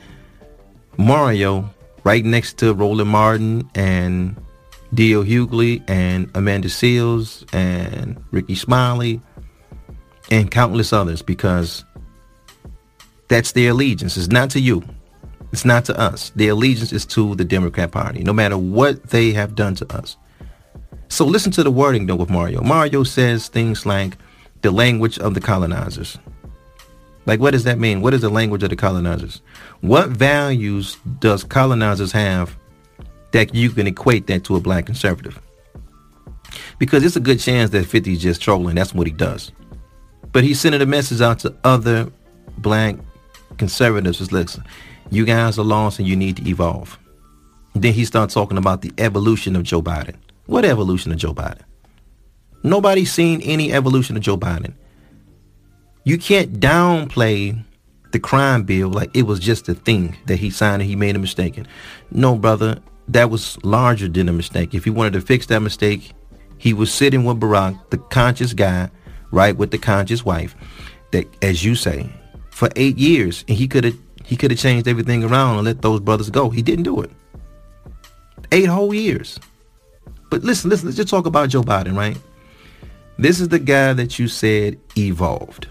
Mario 0.99 1.71
right 2.05 2.23
next 2.23 2.59
to 2.59 2.75
Roland 2.75 3.09
Martin 3.09 3.69
and 3.75 4.37
D.L. 4.93 5.25
Hughley 5.25 5.83
and 5.89 6.31
Amanda 6.35 6.69
Seales 6.69 7.47
and 7.55 8.23
Rickey 8.33 8.55
Smiley 8.55 9.23
and 10.31 10.51
countless 10.51 10.93
others 10.93 11.23
because 11.23 11.85
that's 13.29 13.53
their 13.53 13.71
allegiance. 13.71 14.17
It's 14.17 14.29
not 14.29 14.51
to 14.51 14.61
you. 14.61 14.83
It's 15.53 15.65
not 15.65 15.85
to 15.87 15.99
us. 15.99 16.31
Their 16.31 16.53
allegiance 16.53 16.93
is 16.93 17.07
to 17.07 17.35
the 17.37 17.45
Democrat 17.45 17.93
Party, 17.93 18.25
no 18.25 18.33
matter 18.33 18.59
what 18.59 19.11
they 19.11 19.33
have 19.33 19.55
done 19.55 19.75
to 19.77 19.97
us. 19.97 20.17
So 21.09 21.25
listen 21.25 21.53
to 21.53 21.63
the 21.63 21.71
wording 21.71 22.07
though 22.07 22.17
with 22.17 22.31
Mario. 22.31 22.61
Mario 22.63 23.05
says 23.05 23.49
things 23.49 23.87
like, 23.87 24.17
the 24.65 24.71
language 24.71 25.19
of 25.19 25.35
the 25.35 25.41
colonizers. 25.43 26.19
Like, 27.27 27.39
what 27.39 27.51
does 27.51 27.65
that 27.65 27.79
mean? 27.79 28.01
What 28.01 28.15
is 28.15 28.23
the 28.23 28.31
language 28.31 28.63
of 28.63 28.71
the 28.71 28.77
colonizers? 28.77 29.43
What 29.83 30.09
values 30.09 30.97
does 31.21 31.45
colonizers 31.45 32.13
have 32.13 32.57
that 33.33 33.55
you 33.55 33.69
can 33.71 33.87
equate 33.87 34.27
that 34.29 34.43
to 34.45 34.57
a 34.57 34.61
black 34.61 34.87
conservative? 34.87 35.39
Because 36.79 37.05
it's 37.05 37.17
a 37.17 37.21
good 37.21 37.41
chance 37.41 37.71
that 37.71 37.85
50 37.85 38.15
is 38.15 38.23
just 38.23 38.41
trolling. 38.41 38.75
That's 38.75 38.95
what 38.95 39.07
he 39.07 39.13
does. 39.13 39.53
But 40.33 40.45
he's 40.45 40.61
sending 40.61 40.81
a 40.81 40.87
message 40.87 41.21
out 41.21 41.41
to 41.41 41.55
other 41.63 42.11
black 42.57 42.97
conservatives. 43.59 44.19
Just 44.19 44.33
listen, 44.33 44.65
you 45.11 45.25
guys 45.25 45.59
are 45.59 45.65
lost 45.65 45.99
and 45.99 46.09
you 46.09 46.17
need 46.17 46.37
to 46.37 46.49
evolve. 46.49 46.99
then 47.75 47.93
he 47.93 48.05
starts 48.05 48.35
talking 48.35 48.59
about 48.59 48.83
the 48.83 48.93
evolution 48.99 49.57
of 49.57 49.65
Joe 49.65 49.83
Biden. 49.83 50.17
What 50.47 50.65
evolution 50.65 51.11
of 51.13 51.19
Joe 51.19 51.35
Biden? 51.35 51.63
Nobody's 52.63 53.13
seen 53.13 53.41
any 53.43 53.73
evolution 53.73 54.17
of 54.17 54.23
Joe 54.23 54.37
Biden. 54.37 54.75
You 56.05 56.19
can't 56.19 56.61
downplay 56.61 57.63
the 58.13 58.21
crime 58.21 58.63
bill 58.63 58.89
like 58.89 59.11
it 59.15 59.23
was 59.23 59.41
just 59.41 59.69
a 59.69 59.75
thing 59.75 60.17
that 60.27 60.37
he 60.37 60.51
signed 60.51 60.83
and 60.83 60.89
he 60.89 60.97
made 60.97 61.17
a 61.17 61.19
mistake 61.19 61.59
in. 61.59 61.67
No, 62.11 62.37
brother, 62.37 62.81
that 63.09 63.29
was 63.29 63.63
larger 63.65 64.09
than 64.09 64.29
a 64.29 64.33
mistake. 64.33 64.73
If 64.73 64.85
he 64.85 64.91
wanted 64.91 65.15
to 65.15 65.21
fix 65.21 65.47
that 65.47 65.61
mistake, 65.61 66.13
he 66.59 66.73
was 66.73 66.93
sitting 66.93 67.25
with 67.25 67.41
Barack, 67.41 67.91
the 67.91 67.99
conscious 67.99 68.53
guy, 68.53 68.91
right, 69.31 69.57
with 69.57 69.71
the 69.71 69.79
conscious 69.79 70.25
wife, 70.25 70.55
that, 71.11 71.27
as 71.43 71.65
you 71.65 71.75
say, 71.75 72.09
for 72.55 72.69
eight 72.77 72.97
years, 72.97 73.45
and 73.49 73.59
he 73.59 73.67
could 73.67 73.83
have 73.83 73.97
he 74.25 74.37
could 74.37 74.53
have 74.53 74.61
changed 74.61 74.87
everything 74.87 75.25
around 75.25 75.57
and 75.57 75.65
let 75.67 75.83
those 75.83 75.99
brothers 75.99 76.31
go. 76.31 76.51
He 76.51 76.63
didn't 76.63 76.85
do 76.85 77.03
it. 77.03 77.11
Eight 78.53 78.67
whole 78.69 78.95
years. 78.95 79.41
But 80.31 80.45
listen, 80.45 80.71
listen, 80.71 80.87
let's 80.87 80.97
just 80.97 81.09
talk 81.11 81.27
about 81.27 81.49
Joe 81.49 81.63
Biden, 81.63 81.97
right? 81.97 82.17
This 83.19 83.41
is 83.41 83.49
the 83.49 83.59
guy 83.59 83.93
that 83.93 84.21
you 84.21 84.29
said 84.29 84.79
evolved. 84.97 85.67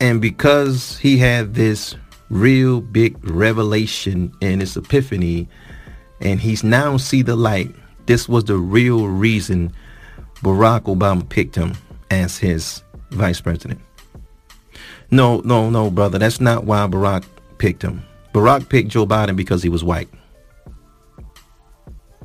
And 0.00 0.20
because 0.20 0.98
he 0.98 1.16
had 1.16 1.54
this 1.54 1.94
real 2.28 2.80
big 2.80 3.16
revelation 3.30 4.32
and 4.42 4.60
this 4.60 4.76
epiphany, 4.76 5.48
and 6.20 6.40
he's 6.40 6.64
now 6.64 6.96
see 6.96 7.22
the 7.22 7.36
light, 7.36 7.72
this 8.06 8.28
was 8.28 8.44
the 8.44 8.56
real 8.58 9.06
reason 9.06 9.72
Barack 10.42 10.82
Obama 10.82 11.26
picked 11.28 11.54
him 11.54 11.74
as 12.10 12.36
his 12.36 12.82
vice 13.12 13.40
president. 13.40 13.80
No, 15.12 15.40
no, 15.44 15.70
no, 15.70 15.90
brother. 15.90 16.18
That's 16.18 16.40
not 16.40 16.64
why 16.64 16.86
Barack 16.86 17.24
picked 17.58 17.82
him. 17.82 18.02
Barack 18.34 18.68
picked 18.68 18.88
Joe 18.88 19.06
Biden 19.06 19.36
because 19.36 19.62
he 19.62 19.68
was 19.68 19.84
white. 19.84 20.08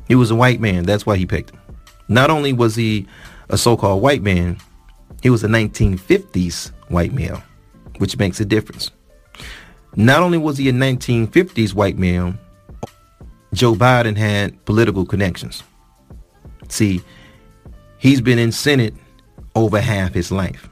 He 0.08 0.16
was 0.16 0.32
a 0.32 0.36
white 0.36 0.62
man. 0.62 0.86
That's 0.86 1.06
why 1.06 1.18
he 1.18 1.26
picked 1.26 1.52
him. 1.52 1.60
Not 2.08 2.30
only 2.30 2.54
was 2.54 2.76
he 2.76 3.06
a 3.50 3.58
so-called 3.58 4.02
white 4.02 4.24
man, 4.24 4.58
He 5.22 5.30
was 5.30 5.44
a 5.44 5.48
1950s 5.48 6.72
white 6.90 7.12
male, 7.12 7.42
which 7.98 8.18
makes 8.18 8.40
a 8.40 8.46
difference. 8.46 8.92
Not 9.96 10.22
only 10.22 10.38
was 10.38 10.58
he 10.58 10.70
a 10.70 10.74
1950s 10.74 11.74
white 11.74 11.98
male, 11.98 12.36
Joe 13.54 13.74
Biden 13.74 14.16
had 14.16 14.64
political 14.66 15.06
connections. 15.06 15.64
See, 16.70 17.02
he's 17.98 18.22
been 18.22 18.38
in 18.38 18.52
Senate 18.52 18.94
over 19.56 19.82
half 19.82 20.14
his 20.14 20.32
life. 20.32 20.70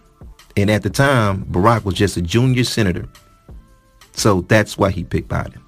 And 0.57 0.71
at 0.71 0.83
the 0.83 0.89
time, 0.89 1.45
Barack 1.45 1.83
was 1.83 1.95
just 1.95 2.17
a 2.17 2.21
junior 2.21 2.63
senator. 2.63 3.07
So 4.13 4.41
that's 4.41 4.77
why 4.77 4.91
he 4.91 5.03
picked 5.03 5.27
Biden. 5.27 5.61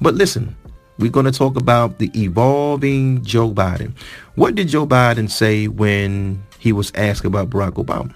But 0.00 0.14
listen, 0.14 0.56
we're 0.98 1.10
going 1.10 1.26
to 1.26 1.32
talk 1.32 1.56
about 1.56 1.98
the 1.98 2.10
evolving 2.14 3.24
Joe 3.24 3.50
Biden. 3.50 3.92
What 4.34 4.54
did 4.54 4.68
Joe 4.68 4.86
Biden 4.86 5.30
say 5.30 5.66
when 5.66 6.42
he 6.58 6.72
was 6.72 6.92
asked 6.94 7.24
about 7.24 7.50
Barack 7.50 7.72
Obama? 7.72 8.14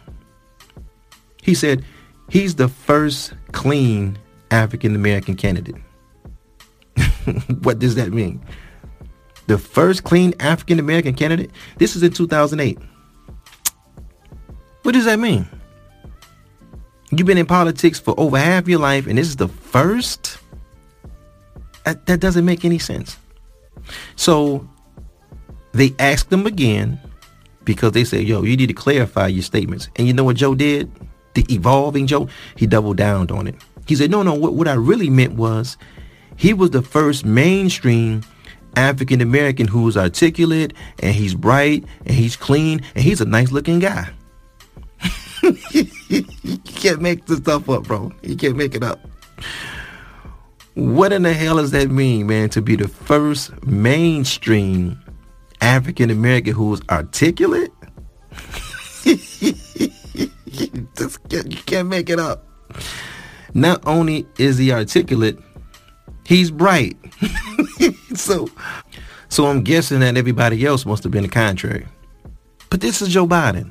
He 1.43 1.55
said, 1.55 1.85
he's 2.29 2.55
the 2.55 2.69
first 2.69 3.35
clean 3.53 4.19
African 4.51 4.95
American 4.95 5.35
candidate. 5.35 5.77
what 7.63 7.79
does 7.79 7.97
that 7.97 8.13
mean? 8.13 8.41
The 9.47 9.59
first 9.59 10.05
clean 10.05 10.33
African 10.41 10.79
American 10.79 11.15
candidate? 11.15 11.51
This 11.79 11.97
is 11.97 12.03
in 12.03 12.13
2008. 12.13 12.79
What 14.83 14.93
does 14.93 15.05
that 15.07 15.19
mean? 15.19 15.47
You've 17.17 17.27
been 17.27 17.39
in 17.39 17.47
politics 17.47 18.01
for 18.01 18.19
over 18.19 18.39
half 18.39 18.67
your 18.67 18.81
life, 18.81 19.07
and 19.07 19.19
this 19.19 19.29
is 19.29 19.37
the 19.37 19.49
first? 19.49 20.39
That, 21.85 22.07
that 22.07 22.21
doesn't 22.21 22.45
make 22.45 22.65
any 22.65 22.79
sense. 22.79 23.17
So 24.17 24.69
they 25.73 25.95
asked 25.99 26.33
him 26.33 26.47
again 26.47 26.99
because 27.65 27.93
they 27.93 28.05
said, 28.05 28.23
yo, 28.23 28.43
you 28.43 28.57
need 28.57 28.67
to 28.67 28.75
clarify 28.75 29.29
your 29.29 29.43
statements. 29.43 29.89
And 29.97 30.07
you 30.07 30.13
know 30.13 30.25
what 30.25 30.37
Joe 30.37 30.55
did? 30.55 30.91
The 31.35 31.45
evolving 31.53 32.07
Joe, 32.07 32.29
he 32.57 32.67
doubled 32.67 32.97
down 32.97 33.31
on 33.31 33.47
it. 33.47 33.57
He 33.87 33.95
said, 33.97 34.11
no, 34.11 34.23
no, 34.23 34.35
what, 34.35 34.55
what 34.55 34.69
I 34.69 34.75
really 34.75 35.11
meant 35.11 35.35
was 35.35 35.77
he 36.37 36.55
was 36.55 36.71
the 36.71 36.83
first 36.83 37.25
mainstream 37.25 38.23
African 38.77 39.21
American 39.21 39.69
who's 39.69 39.97
articulate 39.97 40.73
and 41.01 41.15
he's 41.15 41.35
bright 41.35 41.85
and 42.07 42.15
he's 42.15 42.37
clean 42.37 42.83
and 42.95 43.05
he's 43.05 43.21
a 43.21 43.25
nice 43.25 43.53
looking 43.53 43.79
guy. 43.79 44.11
you 46.43 46.59
can't 46.59 47.01
make 47.01 47.27
this 47.27 47.39
stuff 47.39 47.69
up, 47.69 47.85
bro. 47.85 48.13
You 48.23 48.37
can't 48.37 48.57
make 48.57 48.75
it 48.75 48.83
up. 48.83 49.01
What 50.75 51.13
in 51.13 51.23
the 51.23 51.33
hell 51.33 51.57
does 51.57 51.71
that 51.71 51.91
mean, 51.91 52.27
man? 52.27 52.49
To 52.51 52.63
be 52.63 52.77
the 52.77 52.89
first 52.89 53.51
mainstream 53.65 55.01
African 55.61 56.11
American 56.11 56.53
who's 56.53 56.81
articulate? 56.91 57.73
you 59.05 59.15
just 60.97 61.29
can't, 61.29 61.53
you 61.53 61.63
can't 61.65 61.89
make 61.89 62.11
it 62.11 62.19
up. 62.19 62.47
Not 63.55 63.87
only 63.87 64.27
is 64.39 64.59
he 64.59 64.73
articulate, 64.73 65.39
he's 66.27 66.51
bright. 66.51 66.97
so, 68.15 68.49
so 69.29 69.47
I'm 69.47 69.63
guessing 69.63 70.01
that 70.01 70.17
everybody 70.17 70.67
else 70.67 70.85
must 70.85 71.05
have 71.05 71.13
been 71.13 71.23
the 71.23 71.29
contrary. 71.29 71.87
But 72.69 72.81
this 72.81 73.01
is 73.01 73.11
Joe 73.11 73.29
Biden. 73.29 73.71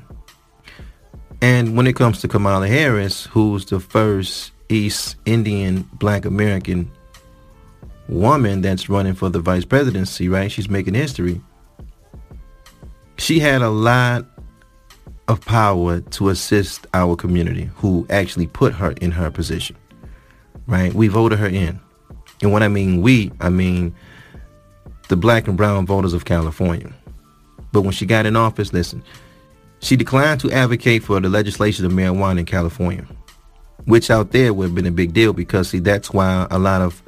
And 1.40 1.76
when 1.76 1.86
it 1.86 1.96
comes 1.96 2.20
to 2.20 2.28
Kamala 2.28 2.66
Harris, 2.66 3.26
who's 3.26 3.66
the 3.66 3.80
first 3.80 4.52
East 4.68 5.16
Indian 5.26 5.88
black 5.94 6.24
American 6.24 6.90
woman 8.08 8.60
that's 8.60 8.88
running 8.88 9.14
for 9.14 9.28
the 9.28 9.40
vice 9.40 9.64
presidency, 9.64 10.28
right? 10.28 10.50
She's 10.50 10.68
making 10.68 10.94
history. 10.94 11.40
She 13.18 13.38
had 13.38 13.62
a 13.62 13.70
lot 13.70 14.26
of 15.28 15.40
power 15.40 16.00
to 16.00 16.28
assist 16.28 16.86
our 16.92 17.16
community 17.16 17.70
who 17.76 18.06
actually 18.10 18.46
put 18.46 18.74
her 18.74 18.92
in 18.92 19.10
her 19.12 19.30
position, 19.30 19.76
right? 20.66 20.92
We 20.92 21.08
voted 21.08 21.38
her 21.38 21.46
in. 21.46 21.80
And 22.42 22.52
when 22.52 22.62
I 22.62 22.68
mean 22.68 23.00
we, 23.00 23.32
I 23.40 23.48
mean 23.48 23.94
the 25.08 25.16
black 25.16 25.48
and 25.48 25.56
brown 25.56 25.86
voters 25.86 26.12
of 26.12 26.24
California. 26.24 26.92
But 27.72 27.82
when 27.82 27.92
she 27.92 28.06
got 28.06 28.26
in 28.26 28.36
office, 28.36 28.72
listen, 28.72 29.02
she 29.84 29.96
declined 29.96 30.40
to 30.40 30.50
advocate 30.50 31.02
for 31.02 31.20
the 31.20 31.28
legislation 31.28 31.84
of 31.84 31.92
marijuana 31.92 32.38
in 32.38 32.46
California, 32.46 33.04
which 33.84 34.10
out 34.10 34.32
there 34.32 34.54
would 34.54 34.64
have 34.64 34.74
been 34.74 34.86
a 34.86 34.90
big 34.90 35.12
deal 35.12 35.34
because, 35.34 35.68
see, 35.68 35.78
that's 35.78 36.10
why 36.10 36.46
a 36.50 36.58
lot 36.58 36.80
of 36.80 37.02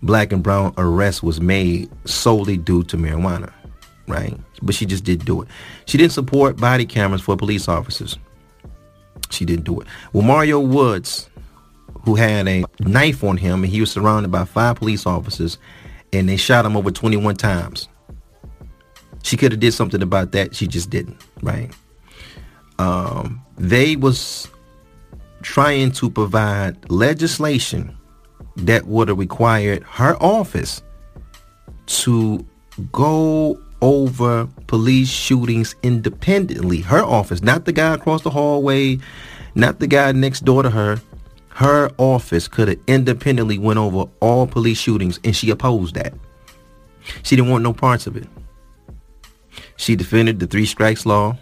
black 0.00 0.32
and 0.32 0.42
brown 0.42 0.72
arrests 0.78 1.24
was 1.24 1.40
made 1.40 1.90
solely 2.04 2.56
due 2.56 2.84
to 2.84 2.96
marijuana, 2.96 3.52
right? 4.06 4.38
But 4.62 4.76
she 4.76 4.86
just 4.86 5.02
didn't 5.02 5.24
do 5.24 5.42
it. 5.42 5.48
She 5.86 5.98
didn't 5.98 6.12
support 6.12 6.56
body 6.56 6.86
cameras 6.86 7.20
for 7.20 7.36
police 7.36 7.66
officers. 7.66 8.16
She 9.30 9.44
didn't 9.44 9.64
do 9.64 9.80
it. 9.80 9.88
Well, 10.12 10.22
Mario 10.22 10.60
Woods, 10.60 11.28
who 12.04 12.14
had 12.14 12.46
a 12.46 12.64
knife 12.78 13.24
on 13.24 13.38
him 13.38 13.64
and 13.64 13.72
he 13.72 13.80
was 13.80 13.90
surrounded 13.90 14.30
by 14.30 14.44
five 14.44 14.76
police 14.76 15.04
officers 15.04 15.58
and 16.12 16.28
they 16.28 16.36
shot 16.36 16.64
him 16.64 16.76
over 16.76 16.92
21 16.92 17.34
times. 17.34 17.88
She 19.24 19.36
could 19.36 19.50
have 19.50 19.60
did 19.60 19.72
something 19.72 20.02
about 20.02 20.30
that. 20.32 20.54
She 20.54 20.68
just 20.68 20.90
didn't, 20.90 21.20
right? 21.42 21.74
Um, 22.78 23.44
they 23.56 23.96
was 23.96 24.48
trying 25.42 25.92
to 25.92 26.10
provide 26.10 26.90
legislation 26.90 27.96
that 28.56 28.86
would 28.86 29.08
have 29.08 29.18
required 29.18 29.82
her 29.84 30.16
office 30.22 30.82
to 31.86 32.44
go 32.92 33.58
over 33.82 34.48
police 34.66 35.08
shootings 35.08 35.74
independently. 35.82 36.80
Her 36.80 37.02
office, 37.02 37.42
not 37.42 37.66
the 37.66 37.72
guy 37.72 37.94
across 37.94 38.22
the 38.22 38.30
hallway, 38.30 38.98
not 39.54 39.80
the 39.80 39.86
guy 39.86 40.12
next 40.12 40.44
door 40.44 40.62
to 40.62 40.70
her. 40.70 41.00
Her 41.48 41.90
office 41.98 42.48
could 42.48 42.68
have 42.68 42.80
independently 42.86 43.58
went 43.58 43.78
over 43.78 44.10
all 44.20 44.46
police 44.46 44.78
shootings 44.78 45.20
and 45.22 45.36
she 45.36 45.50
opposed 45.50 45.94
that. 45.94 46.14
She 47.22 47.36
didn't 47.36 47.50
want 47.50 47.62
no 47.62 47.72
parts 47.72 48.06
of 48.06 48.16
it. 48.16 48.26
She 49.76 49.94
defended 49.94 50.40
the 50.40 50.46
three 50.46 50.66
strikes 50.66 51.04
law. 51.04 51.36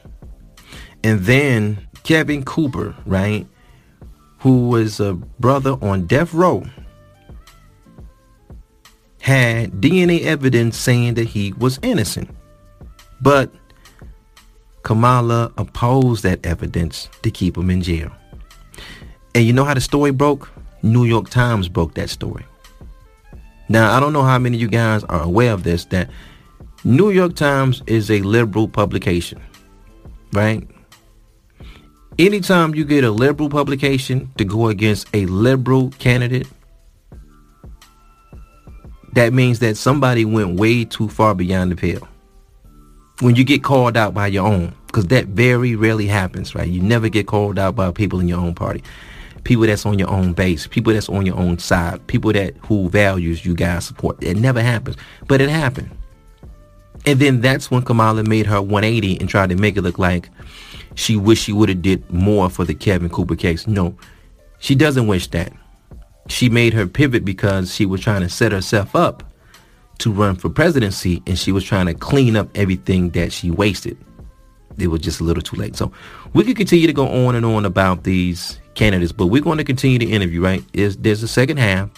And 1.05 1.21
then 1.21 1.87
Kevin 2.05 2.45
Cooper, 2.45 2.95
right, 3.07 3.47
who 4.39 4.69
was 4.69 5.01
a 5.01 5.15
brother 5.15 5.77
on 5.83 6.07
death 6.07 6.33
row, 6.35 6.65
had 9.21 9.71
DNA 9.81 10.23
evidence 10.23 10.77
saying 10.77 11.15
that 11.15 11.29
he 11.29 11.53
was 11.55 11.79
innocent. 11.83 12.29
But 13.21 13.53
Kamala 14.83 15.53
opposed 15.57 16.25
that 16.25 16.45
evidence 16.45 17.09
to 17.23 17.31
keep 17.31 17.57
him 17.57 17.71
in 17.71 17.83
jail. 17.83 18.11
And 19.35 19.45
you 19.45 19.53
know 19.53 19.65
how 19.65 19.75
the 19.75 19.81
story 19.81 20.11
broke? 20.11 20.51
New 20.83 21.05
York 21.05 21.31
Times 21.31 21.69
broke 21.69 21.95
that 21.95 22.11
story. 22.11 22.45
Now, 23.69 23.97
I 23.97 24.01
don't 24.01 24.13
know 24.13 24.25
how 24.25 24.39
many 24.39 24.57
of 24.57 24.61
you 24.61 24.69
guys 24.69 25.05
are 25.05 25.23
aware 25.23 25.53
of 25.53 25.63
this, 25.63 25.85
that 25.87 26.11
New 26.85 27.11
York 27.11 27.37
Times 27.37 27.83
is 27.87 28.11
a 28.11 28.21
liberal 28.23 28.67
publication, 28.67 29.41
right? 30.33 30.69
Anytime 32.19 32.75
you 32.75 32.85
get 32.85 33.05
a 33.05 33.11
liberal 33.11 33.49
publication 33.49 34.31
to 34.37 34.45
go 34.45 34.69
against 34.69 35.09
a 35.15 35.27
liberal 35.27 35.91
candidate, 35.99 36.49
that 39.13 39.33
means 39.33 39.59
that 39.59 39.77
somebody 39.77 40.25
went 40.25 40.59
way 40.59 40.85
too 40.85 41.09
far 41.09 41.35
beyond 41.35 41.73
the 41.73 41.77
pale. 41.77 42.09
When 43.21 43.37
you 43.37 43.45
get 43.45 43.63
called 43.63 43.97
out 43.97 44.15
by 44.15 44.29
your 44.29 44.47
own, 44.47 44.75
because 44.87 45.07
that 45.07 45.27
very 45.27 45.77
rarely 45.77 46.07
happens, 46.07 46.55
right? 46.55 46.69
You 46.69 46.81
never 46.83 47.09
get 47.09 47.27
called 47.27 47.59
out 47.59 47.77
by 47.77 47.91
people 47.93 48.21
in 48.21 48.29
your 48.29 48.41
own 48.41 48.55
party. 48.55 48.83
People 49.45 49.67
that's 49.67 49.85
on 49.87 49.99
your 49.99 50.11
own 50.11 50.35
base, 50.35 50.67
people 50.67 50.93
that's 50.93 51.09
on 51.09 51.27
your 51.27 51.37
own 51.37 51.59
side, 51.59 52.07
people 52.07 52.33
that 52.33 52.55
who 52.59 52.89
values 52.89 53.45
you 53.45 53.55
guys 53.55 53.87
support. 53.87 54.23
It 54.23 54.37
never 54.37 54.63
happens, 54.63 54.97
but 55.27 55.41
it 55.41 55.51
happened. 55.51 55.91
And 57.07 57.19
then 57.19 57.41
that's 57.41 57.71
when 57.71 57.83
Kamala 57.83 58.23
made 58.23 58.47
her 58.47 58.63
180 58.63 59.19
and 59.19 59.29
tried 59.29 59.51
to 59.51 59.57
make 59.57 59.77
it 59.77 59.83
look 59.83 59.99
like 59.99 60.29
she 60.95 61.17
wished 61.17 61.45
she 61.45 61.53
would 61.53 61.69
have 61.69 61.83
did 61.83 62.09
more 62.11 62.51
for 62.51 62.65
the 62.65 62.75
Kevin 62.75 63.09
Cooper 63.09 63.37
case. 63.37 63.67
No, 63.67 63.97
she 64.59 64.75
doesn't 64.75 65.07
wish 65.07 65.29
that. 65.29 65.53
She 66.29 66.49
made 66.49 66.73
her 66.75 66.87
pivot 66.87 67.25
because 67.25 67.75
she 67.75 67.87
was 67.87 68.01
trying 68.01 68.21
to 68.23 68.29
set 68.29 68.53
herself 68.53 68.95
up 68.95 69.25
to 69.99 70.13
run 70.13 70.37
for 70.37 70.49
presidency 70.49 71.23
and 71.27 71.39
she 71.39 71.53
was 71.53 71.65
trying 71.65 71.87
to 71.87 71.95
clean 71.95 72.37
up 72.37 72.49
everything 72.55 73.11
that 73.11 73.33
she 73.33 73.51
wasted. 73.51 73.97
It 74.79 74.89
was 74.89 75.01
just 75.01 75.21
a 75.21 75.25
little 75.25 75.43
too 75.43 75.57
late. 75.57 75.77
So 75.77 75.93
we 76.33 76.45
could 76.45 76.57
continue 76.57 76.87
to 76.87 76.93
go 76.93 77.07
on 77.07 77.35
and 77.35 77.45
on 77.45 77.65
about 77.65 78.05
these 78.05 78.59
candidates, 78.75 79.13
but 79.13 79.27
we're 79.27 79.43
going 79.43 79.59
to 79.59 79.65
continue 79.65 79.99
to 79.99 80.07
interview, 80.07 80.43
right? 80.43 80.65
Is 80.73 80.97
there's 80.97 81.23
a 81.23 81.29
second 81.29 81.59
half 81.59 81.91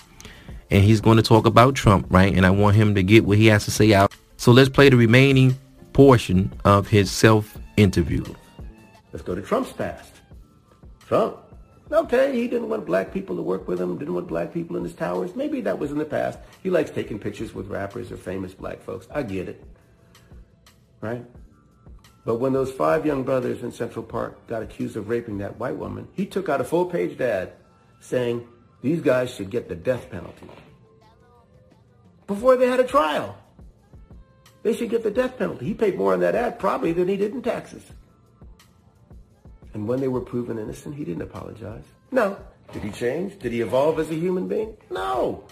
and 0.70 0.82
he's 0.82 1.00
going 1.00 1.16
to 1.16 1.22
talk 1.22 1.46
about 1.46 1.74
Trump, 1.74 2.06
right? 2.10 2.34
And 2.34 2.44
I 2.44 2.50
want 2.50 2.76
him 2.76 2.94
to 2.94 3.02
get 3.02 3.24
what 3.24 3.38
he 3.38 3.46
has 3.46 3.64
to 3.66 3.70
say 3.70 3.94
out. 3.94 4.12
So 4.36 4.52
let's 4.52 4.68
play 4.68 4.88
the 4.88 4.96
remaining 4.96 5.56
portion 5.92 6.52
of 6.64 6.88
his 6.88 7.10
self 7.10 7.56
interview. 7.76 8.24
Let's 9.14 9.22
go 9.22 9.36
to 9.36 9.42
Trump's 9.42 9.72
past. 9.72 10.12
Trump, 11.06 11.36
okay, 11.92 12.34
he 12.34 12.48
didn't 12.48 12.68
want 12.68 12.84
black 12.84 13.12
people 13.12 13.36
to 13.36 13.42
work 13.42 13.68
with 13.68 13.80
him, 13.80 13.96
didn't 13.96 14.12
want 14.12 14.26
black 14.26 14.52
people 14.52 14.76
in 14.76 14.82
his 14.82 14.92
towers. 14.92 15.36
Maybe 15.36 15.60
that 15.60 15.78
was 15.78 15.92
in 15.92 15.98
the 15.98 16.04
past. 16.04 16.40
He 16.64 16.68
likes 16.68 16.90
taking 16.90 17.20
pictures 17.20 17.54
with 17.54 17.68
rappers 17.68 18.10
or 18.10 18.16
famous 18.16 18.54
black 18.54 18.82
folks. 18.82 19.06
I 19.14 19.22
get 19.22 19.48
it. 19.48 19.62
Right? 21.00 21.24
But 22.24 22.40
when 22.40 22.52
those 22.52 22.72
five 22.72 23.06
young 23.06 23.22
brothers 23.22 23.62
in 23.62 23.70
Central 23.70 24.04
Park 24.04 24.48
got 24.48 24.64
accused 24.64 24.96
of 24.96 25.08
raping 25.08 25.38
that 25.38 25.60
white 25.60 25.76
woman, 25.76 26.08
he 26.14 26.26
took 26.26 26.48
out 26.48 26.60
a 26.60 26.64
full-page 26.64 27.20
ad 27.20 27.52
saying 28.00 28.44
these 28.82 29.00
guys 29.00 29.32
should 29.32 29.48
get 29.48 29.68
the 29.68 29.76
death 29.76 30.10
penalty. 30.10 30.48
Before 32.26 32.56
they 32.56 32.66
had 32.66 32.80
a 32.80 32.84
trial. 32.84 33.38
They 34.64 34.74
should 34.74 34.90
get 34.90 35.04
the 35.04 35.10
death 35.12 35.38
penalty. 35.38 35.66
He 35.66 35.74
paid 35.74 35.96
more 35.96 36.14
on 36.14 36.20
that 36.20 36.34
ad 36.34 36.58
probably 36.58 36.92
than 36.92 37.06
he 37.06 37.16
did 37.16 37.32
in 37.32 37.40
taxes. 37.40 37.84
And 39.74 39.88
when 39.88 40.00
they 40.00 40.08
were 40.08 40.20
proven 40.20 40.58
innocent, 40.58 40.94
he 40.94 41.04
didn't 41.04 41.22
apologize. 41.22 41.84
No. 42.10 42.38
Did 42.72 42.82
he 42.82 42.90
change? 42.90 43.38
Did 43.40 43.52
he 43.52 43.60
evolve 43.60 43.98
as 43.98 44.10
a 44.10 44.14
human 44.14 44.48
being? 44.48 44.76
No. 44.90 45.44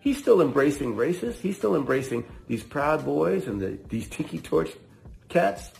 He's 0.00 0.16
still 0.16 0.40
embracing 0.40 0.94
racists. 0.94 1.40
He's 1.40 1.58
still 1.58 1.76
embracing 1.76 2.24
these 2.46 2.62
proud 2.62 3.04
boys 3.04 3.46
and 3.46 3.60
the, 3.60 3.78
these 3.88 4.08
tiki 4.08 4.38
torch 4.38 4.70
cats. 5.28 5.72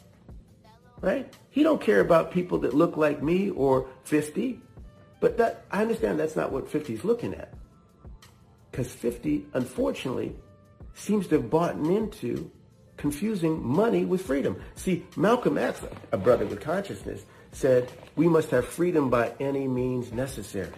Right? 1.00 1.32
He 1.50 1.62
don't 1.62 1.80
care 1.80 2.00
about 2.00 2.30
people 2.30 2.58
that 2.58 2.74
look 2.74 2.96
like 2.96 3.22
me 3.22 3.50
or 3.50 3.88
50. 4.04 4.60
But 5.20 5.38
that 5.38 5.64
I 5.70 5.82
understand 5.82 6.18
that's 6.18 6.36
not 6.36 6.52
what 6.52 6.68
50 6.68 6.94
is 6.94 7.04
looking 7.04 7.34
at. 7.34 7.54
Because 8.70 8.92
50, 8.92 9.46
unfortunately, 9.54 10.34
seems 10.94 11.26
to 11.28 11.36
have 11.36 11.50
bought 11.50 11.76
into 11.76 12.50
confusing 13.00 13.66
money 13.66 14.04
with 14.04 14.22
freedom. 14.22 14.62
See, 14.74 15.06
Malcolm 15.16 15.56
X, 15.56 15.80
a 16.12 16.18
brother 16.18 16.44
with 16.44 16.60
consciousness, 16.60 17.24
said 17.52 17.90
we 18.14 18.28
must 18.28 18.50
have 18.50 18.66
freedom 18.66 19.08
by 19.08 19.32
any 19.40 19.66
means 19.66 20.12
necessary. 20.12 20.70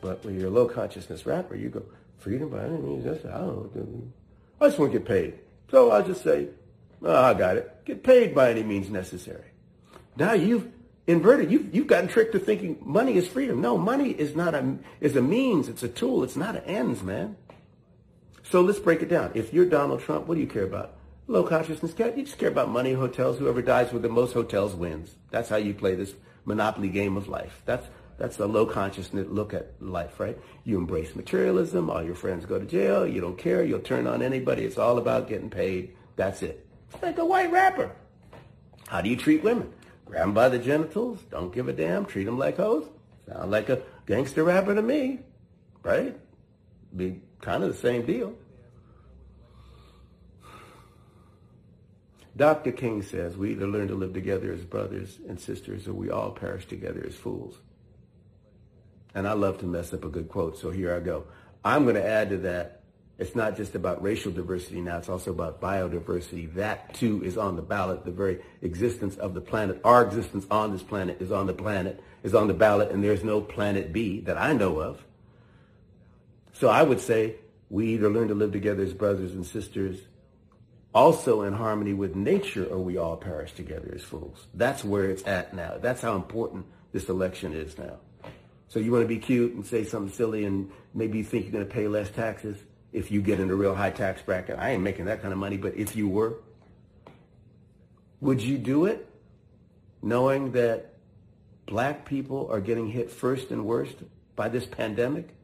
But 0.00 0.24
when 0.24 0.38
you're 0.38 0.48
a 0.48 0.50
low 0.50 0.66
consciousness 0.66 1.26
rapper, 1.26 1.56
you 1.56 1.70
go, 1.70 1.82
freedom 2.18 2.50
by 2.50 2.64
any 2.64 2.78
means 2.78 3.04
necessary. 3.06 3.34
I 3.34 3.38
don't 3.38 3.74
know. 3.74 4.12
I 4.60 4.66
just 4.66 4.78
want 4.78 4.92
to 4.92 4.98
get 4.98 5.08
paid. 5.08 5.38
So 5.70 5.90
I'll 5.90 6.06
just 6.06 6.22
say, 6.22 6.48
oh, 7.02 7.16
I 7.16 7.34
got 7.34 7.56
it. 7.56 7.84
Get 7.84 8.04
paid 8.04 8.34
by 8.34 8.50
any 8.50 8.62
means 8.62 8.90
necessary. 8.90 9.50
Now 10.16 10.34
you've 10.34 10.68
inverted. 11.06 11.50
You've, 11.50 11.74
you've 11.74 11.86
gotten 11.86 12.08
tricked 12.08 12.32
to 12.32 12.38
thinking 12.38 12.78
money 12.82 13.16
is 13.16 13.26
freedom. 13.26 13.60
No, 13.60 13.78
money 13.78 14.10
is 14.10 14.36
not 14.36 14.54
a, 14.54 14.76
is 15.00 15.16
a 15.16 15.22
means. 15.22 15.68
It's 15.68 15.82
a 15.82 15.88
tool. 15.88 16.22
It's 16.22 16.36
not 16.36 16.54
an 16.54 16.64
ends, 16.64 17.02
man. 17.02 17.36
So 18.50 18.62
let's 18.62 18.78
break 18.78 19.02
it 19.02 19.10
down. 19.10 19.32
If 19.34 19.52
you're 19.52 19.66
Donald 19.66 20.00
Trump, 20.00 20.26
what 20.26 20.36
do 20.36 20.40
you 20.40 20.46
care 20.46 20.64
about? 20.64 20.94
Low 21.26 21.42
consciousness 21.44 21.92
cat. 21.92 22.16
You 22.16 22.24
just 22.24 22.38
care 22.38 22.48
about 22.48 22.70
money, 22.70 22.94
hotels. 22.94 23.38
Whoever 23.38 23.60
dies 23.60 23.92
with 23.92 24.00
the 24.00 24.08
most 24.08 24.32
hotels 24.32 24.74
wins. 24.74 25.14
That's 25.30 25.50
how 25.50 25.56
you 25.56 25.74
play 25.74 25.94
this 25.94 26.14
monopoly 26.46 26.88
game 26.88 27.18
of 27.18 27.28
life. 27.28 27.62
That's 27.66 27.86
that's 28.16 28.38
a 28.40 28.46
low 28.46 28.64
consciousness 28.64 29.26
look 29.28 29.52
at 29.52 29.74
life, 29.80 30.18
right? 30.18 30.38
You 30.64 30.78
embrace 30.78 31.14
materialism. 31.14 31.90
All 31.90 32.02
your 32.02 32.14
friends 32.14 32.46
go 32.46 32.58
to 32.58 32.64
jail. 32.64 33.06
You 33.06 33.20
don't 33.20 33.36
care. 33.36 33.62
You'll 33.62 33.80
turn 33.80 34.06
on 34.06 34.22
anybody. 34.22 34.64
It's 34.64 34.78
all 34.78 34.96
about 34.96 35.28
getting 35.28 35.50
paid. 35.50 35.94
That's 36.16 36.42
it. 36.42 36.66
It's 36.92 37.02
like 37.02 37.18
a 37.18 37.26
white 37.26 37.52
rapper. 37.52 37.92
How 38.88 39.02
do 39.02 39.10
you 39.10 39.16
treat 39.16 39.44
women? 39.44 39.72
Grab 40.06 40.22
them 40.22 40.34
by 40.34 40.48
the 40.48 40.58
genitals. 40.58 41.20
Don't 41.30 41.52
give 41.52 41.68
a 41.68 41.72
damn. 41.74 42.06
Treat 42.06 42.24
them 42.24 42.38
like 42.38 42.56
hoes. 42.56 42.88
Sound 43.28 43.50
like 43.50 43.68
a 43.68 43.82
gangster 44.06 44.42
rapper 44.42 44.74
to 44.74 44.80
me, 44.80 45.20
right? 45.82 46.18
Be 46.96 47.20
kind 47.40 47.62
of 47.62 47.70
the 47.70 47.78
same 47.78 48.04
deal. 48.04 48.34
Dr. 52.38 52.70
King 52.70 53.02
says 53.02 53.36
we 53.36 53.50
either 53.50 53.66
learn 53.66 53.88
to 53.88 53.96
live 53.96 54.12
together 54.12 54.52
as 54.52 54.64
brothers 54.64 55.18
and 55.28 55.40
sisters 55.40 55.88
or 55.88 55.92
we 55.92 56.08
all 56.08 56.30
perish 56.30 56.66
together 56.66 57.04
as 57.04 57.16
fools. 57.16 57.56
And 59.12 59.26
I 59.26 59.32
love 59.32 59.58
to 59.58 59.66
mess 59.66 59.92
up 59.92 60.04
a 60.04 60.08
good 60.08 60.28
quote, 60.28 60.56
so 60.56 60.70
here 60.70 60.94
I 60.94 61.00
go. 61.00 61.24
I'm 61.64 61.82
going 61.82 61.96
to 61.96 62.06
add 62.06 62.30
to 62.30 62.36
that. 62.38 62.82
It's 63.18 63.34
not 63.34 63.56
just 63.56 63.74
about 63.74 64.00
racial 64.00 64.30
diversity 64.30 64.80
now, 64.80 64.98
it's 64.98 65.08
also 65.08 65.32
about 65.32 65.60
biodiversity. 65.60 66.54
That 66.54 66.94
too 66.94 67.24
is 67.24 67.36
on 67.36 67.56
the 67.56 67.62
ballot. 67.62 68.04
The 68.04 68.12
very 68.12 68.38
existence 68.62 69.16
of 69.16 69.34
the 69.34 69.40
planet, 69.40 69.80
our 69.82 70.04
existence 70.04 70.46
on 70.52 70.70
this 70.70 70.84
planet 70.84 71.20
is 71.20 71.32
on 71.32 71.48
the 71.48 71.52
planet, 71.52 72.00
is 72.22 72.36
on 72.36 72.46
the 72.46 72.54
ballot, 72.54 72.92
and 72.92 73.02
there's 73.02 73.24
no 73.24 73.40
planet 73.40 73.92
B 73.92 74.20
that 74.20 74.38
I 74.38 74.52
know 74.52 74.78
of. 74.78 75.04
So 76.58 76.66
I 76.68 76.82
would 76.82 77.00
say 77.00 77.36
we 77.70 77.94
either 77.94 78.10
learn 78.10 78.28
to 78.28 78.34
live 78.34 78.50
together 78.50 78.82
as 78.82 78.92
brothers 78.92 79.32
and 79.32 79.46
sisters 79.46 80.00
also 80.92 81.42
in 81.42 81.52
harmony 81.52 81.94
with 81.94 82.16
nature 82.16 82.64
or 82.64 82.78
we 82.78 82.96
all 82.96 83.16
perish 83.16 83.52
together 83.52 83.92
as 83.94 84.02
fools. 84.02 84.48
That's 84.54 84.82
where 84.82 85.04
it's 85.04 85.24
at 85.24 85.54
now. 85.54 85.78
That's 85.80 86.00
how 86.00 86.16
important 86.16 86.66
this 86.90 87.08
election 87.08 87.52
is 87.54 87.78
now. 87.78 87.98
So 88.66 88.80
you 88.80 88.90
want 88.90 89.04
to 89.04 89.08
be 89.08 89.18
cute 89.18 89.54
and 89.54 89.64
say 89.64 89.84
something 89.84 90.12
silly 90.12 90.46
and 90.46 90.72
maybe 90.94 91.18
you 91.18 91.24
think 91.24 91.44
you're 91.44 91.52
going 91.52 91.64
to 91.64 91.72
pay 91.72 91.86
less 91.86 92.10
taxes 92.10 92.58
if 92.92 93.12
you 93.12 93.22
get 93.22 93.38
in 93.38 93.50
a 93.50 93.54
real 93.54 93.76
high 93.76 93.90
tax 93.90 94.20
bracket. 94.22 94.58
I 94.58 94.70
ain't 94.70 94.82
making 94.82 95.04
that 95.04 95.22
kind 95.22 95.32
of 95.32 95.38
money, 95.38 95.58
but 95.58 95.76
if 95.76 95.94
you 95.94 96.08
were, 96.08 96.40
would 98.20 98.42
you 98.42 98.58
do 98.58 98.86
it 98.86 99.08
knowing 100.02 100.50
that 100.52 100.96
black 101.66 102.04
people 102.04 102.48
are 102.50 102.60
getting 102.60 102.88
hit 102.88 103.12
first 103.12 103.52
and 103.52 103.64
worst 103.64 103.94
by 104.34 104.48
this 104.48 104.66
pandemic? 104.66 105.36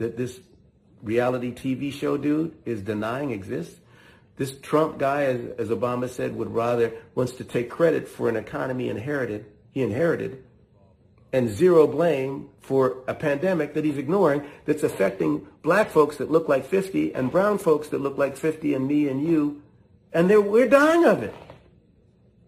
That 0.00 0.16
this 0.16 0.40
reality 1.02 1.52
TV 1.52 1.92
show 1.92 2.16
dude 2.16 2.56
is 2.64 2.82
denying 2.82 3.30
exists? 3.30 3.78
This 4.36 4.58
Trump 4.58 4.98
guy, 4.98 5.24
as, 5.24 5.40
as 5.58 5.68
Obama 5.68 6.08
said, 6.08 6.34
would 6.34 6.50
rather 6.54 6.94
wants 7.14 7.32
to 7.32 7.44
take 7.44 7.68
credit 7.68 8.08
for 8.08 8.28
an 8.30 8.36
economy 8.36 8.88
inherited, 8.88 9.44
he 9.72 9.82
inherited, 9.82 10.42
and 11.32 11.50
zero 11.50 11.86
blame 11.86 12.48
for 12.60 13.04
a 13.06 13.14
pandemic 13.14 13.74
that 13.74 13.84
he's 13.84 13.98
ignoring 13.98 14.42
that's 14.64 14.82
affecting 14.82 15.46
black 15.62 15.90
folks 15.90 16.16
that 16.16 16.30
look 16.30 16.48
like 16.48 16.64
50 16.64 17.14
and 17.14 17.30
brown 17.30 17.58
folks 17.58 17.88
that 17.88 18.00
look 18.00 18.16
like 18.16 18.36
50 18.36 18.72
and 18.72 18.88
me 18.88 19.08
and 19.08 19.22
you, 19.22 19.62
and 20.12 20.28
we're 20.28 20.68
dying 20.68 21.04
of 21.04 21.22
it. 21.22 21.34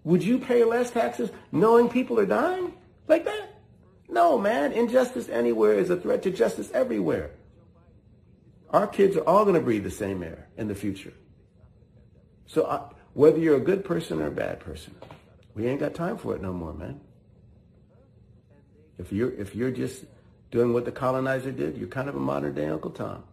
Would 0.05 0.25
you 0.25 0.39
pay 0.39 0.65
less 0.65 0.91
taxes 0.91 1.31
knowing 1.53 1.91
people 1.91 2.19
are 2.19 2.27
dying 2.27 2.73
like 3.07 3.27
that? 3.27 3.61
No, 4.09 4.37
man. 4.39 4.73
Injustice 4.73 5.29
anywhere 5.29 5.75
is 5.75 5.91
a 5.91 5.97
threat 5.97 6.23
to 6.23 6.31
justice 6.31 6.71
everywhere. 6.73 7.31
Our 8.73 8.87
kids 8.87 9.17
are 9.17 9.27
all 9.29 9.45
going 9.45 9.55
to 9.55 9.61
breathe 9.61 9.85
the 9.85 9.91
same 9.91 10.23
air 10.23 10.49
in 10.57 10.69
the 10.69 10.75
future. 10.75 11.13
So 12.47 12.63
uh, 12.63 12.89
whether 13.13 13.39
you're 13.39 13.57
a 13.57 13.61
good 13.61 13.85
person 13.85 14.21
or 14.21 14.29
a 14.29 14.33
bad 14.33 14.61
person, 14.61 14.95
we 15.55 15.67
ain't 15.67 15.81
got 15.81 15.95
time 15.95 16.17
for 16.17 16.35
it 16.35 16.43
no 16.43 16.53
more, 16.53 16.73
man. 16.73 17.01
If 18.99 19.13
you're 19.13 19.33
if 19.33 19.55
you're 19.55 19.71
just 19.71 20.05
doing 20.51 20.73
what 20.73 20.85
the 20.85 20.93
colonizer 20.93 21.51
did, 21.51 21.77
you're 21.77 21.89
kind 21.89 22.09
of 22.09 22.15
a 22.15 22.21
modern 22.21 22.55
day 22.55 22.69
Uncle 22.69 22.91
Tom. 22.91 23.25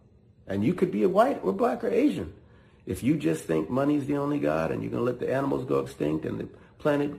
And 0.46 0.64
you 0.64 0.74
could 0.74 0.90
be 0.90 1.04
a 1.04 1.08
white 1.08 1.40
or 1.42 1.52
black 1.52 1.84
or 1.84 1.88
Asian. 1.88 2.32
If 2.86 3.02
you 3.02 3.16
just 3.16 3.44
think 3.44 3.70
money's 3.70 4.06
the 4.06 4.16
only 4.16 4.38
God 4.38 4.72
and 4.72 4.82
you're 4.82 4.90
going 4.90 5.04
to 5.04 5.10
let 5.10 5.20
the 5.20 5.32
animals 5.32 5.64
go 5.64 5.80
extinct 5.80 6.24
and 6.24 6.40
the 6.40 6.48
planet 6.78 7.12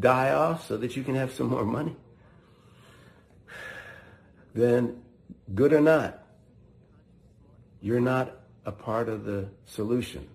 die 0.00 0.30
off 0.32 0.66
so 0.66 0.76
that 0.78 0.96
you 0.96 1.02
can 1.02 1.14
have 1.16 1.32
some 1.32 1.48
more 1.48 1.64
money, 1.64 1.96
then 4.54 5.02
good 5.54 5.72
or 5.72 5.80
not, 5.80 6.21
you're 7.82 8.00
not 8.00 8.38
a 8.64 8.72
part 8.72 9.08
of 9.08 9.24
the 9.24 9.48
solution 9.66 10.26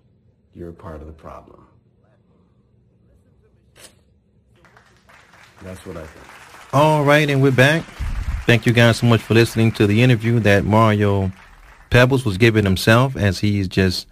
you're 0.57 0.69
a 0.69 0.73
part 0.73 1.01
of 1.01 1.05
the 1.05 1.13
problem. 1.13 1.67
That's 5.61 5.85
what 5.85 5.97
I 5.97 6.03
think. 6.03 6.73
All 6.73 7.03
right, 7.03 7.29
and 7.29 7.43
we're 7.43 7.51
back. 7.51 7.83
Thank 8.47 8.65
you 8.65 8.73
guys 8.73 8.97
so 8.97 9.05
much 9.05 9.21
for 9.21 9.35
listening 9.35 9.71
to 9.73 9.85
the 9.85 10.01
interview 10.01 10.39
that 10.39 10.65
Mario 10.65 11.31
Peebles 11.91 12.25
was 12.25 12.39
giving 12.39 12.63
himself 12.63 13.15
as 13.15 13.39
he's 13.39 13.67
just 13.67 14.07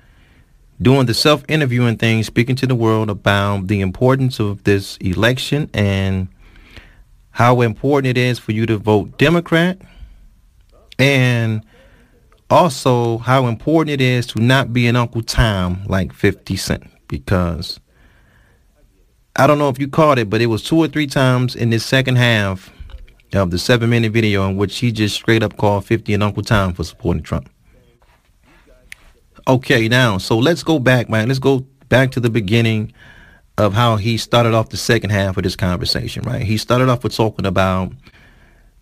doing 0.80 1.08
the 1.08 1.15
self-interviewing 1.15 1.98
thing, 1.98 2.21
speaking 2.21 2.56
to 2.58 2.67
the 2.67 2.76
world 2.76 3.10
about 3.10 3.67
the 3.67 3.82
importance 3.82 4.39
of 4.39 4.63
this 4.65 4.98
election 4.98 5.67
and 5.74 6.28
how 7.32 7.62
important 7.62 8.15
it 8.15 8.19
is 8.19 8.38
for 8.38 8.52
you 8.52 8.67
to 8.67 8.78
vote 8.78 9.17
Democrat 9.17 9.82
and 11.00 11.65
also 12.49 13.17
how 13.19 13.47
important 13.47 13.93
it 13.93 14.01
is 14.01 14.27
to 14.27 14.39
not 14.39 14.73
be 14.73 14.88
an 14.88 14.95
Uncle 14.95 15.23
Tom 15.23 15.84
like 15.88 16.13
50 16.13 16.55
Cent 16.55 16.84
because 17.08 17.79
I 19.36 19.47
don't 19.47 19.58
know 19.58 19.69
if 19.69 19.79
you 19.79 19.88
caught 19.88 20.19
it, 20.19 20.29
but 20.29 20.41
it 20.41 20.45
was 20.45 20.63
two 20.63 20.77
or 20.77 20.88
three 20.88 21.08
times 21.08 21.55
in 21.55 21.69
this 21.69 21.86
second 21.86 22.15
half 22.15 22.71
of 23.34 23.51
the 23.51 23.60
seven 23.60 23.89
minute 23.89 24.13
video 24.13 24.47
in 24.47 24.55
which 24.55 24.77
he 24.77 24.91
just 24.91 25.15
straight 25.15 25.43
up 25.43 25.58
called 25.58 25.86
50 25.86 26.13
and 26.13 26.23
Uncle 26.23 26.43
Tom 26.43 26.73
for 26.73 26.84
supporting 26.84 27.23
Trump. 27.23 27.49
Okay, 29.47 29.88
now, 29.88 30.17
so 30.17 30.38
let's 30.38 30.63
go 30.63 30.79
back, 30.79 31.10
man. 31.10 31.27
Let's 31.27 31.39
go 31.39 31.60
back 31.89 32.12
to 32.12 32.19
the 32.19 32.29
beginning 32.29 32.93
of 33.58 33.73
how 33.73 33.95
he 33.95 34.17
started 34.17 34.53
off 34.53 34.69
the 34.69 34.77
second 34.77 35.12
half 35.12 35.38
of 35.38 35.43
this 35.43 35.55
conversation, 35.55 36.23
right? 36.23 36.41
He 36.41 36.58
started 36.58 36.89
off 36.89 37.03
with 37.03 37.15
talking 37.15 37.45
about 37.45 37.91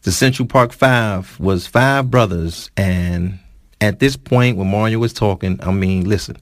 the 0.04 0.12
Central 0.12 0.48
Park 0.48 0.72
Five 0.72 1.40
was 1.40 1.68
five 1.68 2.12
brothers 2.12 2.70
and 2.78 3.40
at 3.84 4.00
this 4.00 4.16
point 4.16 4.58
when 4.58 4.70
Mario 4.70 5.00
was 5.00 5.14
talking, 5.14 5.60
I 5.62 5.72
mean, 5.72 6.08
listen, 6.08 6.38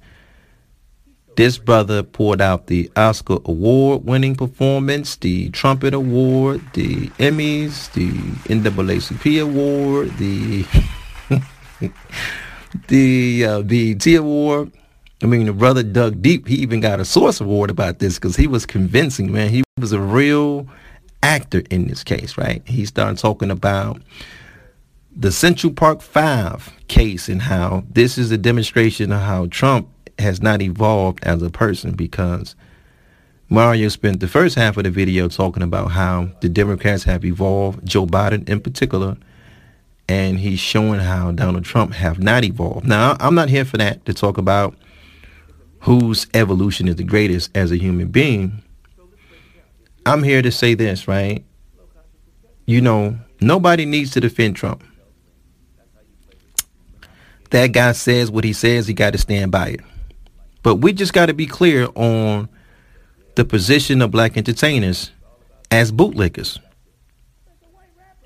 this 1.35 1.57
brother 1.57 2.03
poured 2.03 2.41
out 2.41 2.67
the 2.67 2.91
Oscar 2.95 3.39
award 3.45 4.05
winning 4.05 4.35
performance, 4.35 5.15
the 5.15 5.49
Trumpet 5.49 5.93
Award, 5.93 6.61
the 6.73 7.07
Emmys, 7.17 7.91
the 7.93 8.09
NAACP 8.53 9.41
Award, 9.41 10.17
the 10.17 10.65
the 12.87 13.45
uh, 13.45 13.61
BET 13.63 14.05
Award, 14.07 14.71
I 15.23 15.27
mean, 15.27 15.45
the 15.45 15.53
brother 15.53 15.83
dug 15.83 16.21
deep. 16.21 16.47
He 16.47 16.55
even 16.55 16.79
got 16.79 16.99
a 16.99 17.05
source 17.05 17.39
award 17.39 17.69
about 17.69 17.99
this 17.99 18.15
because 18.15 18.35
he 18.35 18.47
was 18.47 18.65
convincing, 18.65 19.31
man. 19.31 19.49
He 19.49 19.63
was 19.79 19.91
a 19.91 19.99
real 19.99 20.67
actor 21.21 21.61
in 21.69 21.87
this 21.87 22.03
case, 22.03 22.37
right? 22.37 22.63
He 22.67 22.85
started 22.85 23.19
talking 23.19 23.51
about 23.51 24.01
the 25.15 25.31
Central 25.31 25.73
Park 25.73 26.01
Five 26.01 26.71
case 26.87 27.27
and 27.27 27.41
how 27.41 27.83
this 27.89 28.17
is 28.17 28.31
a 28.31 28.37
demonstration 28.37 29.11
of 29.11 29.21
how 29.21 29.47
Trump 29.47 29.89
has 30.19 30.41
not 30.41 30.61
evolved 30.61 31.19
as 31.23 31.41
a 31.41 31.49
person 31.49 31.93
because 31.93 32.55
Mario 33.49 33.89
spent 33.89 34.19
the 34.19 34.27
first 34.27 34.55
half 34.55 34.77
of 34.77 34.83
the 34.83 34.89
video 34.89 35.27
talking 35.27 35.63
about 35.63 35.91
how 35.91 36.29
the 36.41 36.47
Democrats 36.47 37.03
have 37.03 37.25
evolved, 37.25 37.85
Joe 37.85 38.05
Biden 38.05 38.47
in 38.47 38.61
particular, 38.61 39.17
and 40.07 40.39
he's 40.39 40.59
showing 40.59 40.99
how 41.01 41.31
Donald 41.31 41.65
Trump 41.65 41.93
have 41.93 42.19
not 42.19 42.43
evolved. 42.43 42.87
Now, 42.87 43.17
I'm 43.19 43.35
not 43.35 43.49
here 43.49 43.65
for 43.65 43.77
that 43.77 44.05
to 44.05 44.13
talk 44.13 44.37
about 44.37 44.75
whose 45.81 46.27
evolution 46.33 46.87
is 46.87 46.95
the 46.95 47.03
greatest 47.03 47.49
as 47.55 47.71
a 47.71 47.77
human 47.77 48.07
being. 48.07 48.61
I'm 50.05 50.23
here 50.23 50.41
to 50.41 50.51
say 50.51 50.73
this, 50.73 51.07
right? 51.07 51.43
You 52.65 52.81
know, 52.81 53.19
nobody 53.41 53.85
needs 53.85 54.11
to 54.11 54.19
defend 54.19 54.55
Trump. 54.55 54.83
That 57.51 57.67
guy 57.67 57.91
says 57.91 58.31
what 58.31 58.43
he 58.43 58.53
says, 58.53 58.87
he 58.87 58.93
got 58.93 59.11
to 59.11 59.17
stand 59.17 59.51
by 59.51 59.69
it. 59.69 59.81
But 60.63 60.75
we 60.75 60.93
just 60.93 61.13
got 61.13 61.27
to 61.27 61.33
be 61.33 61.45
clear 61.45 61.87
on 61.95 62.49
the 63.35 63.45
position 63.45 64.01
of 64.01 64.11
black 64.11 64.37
entertainers 64.37 65.11
as 65.69 65.91
bootlickers. 65.91 66.59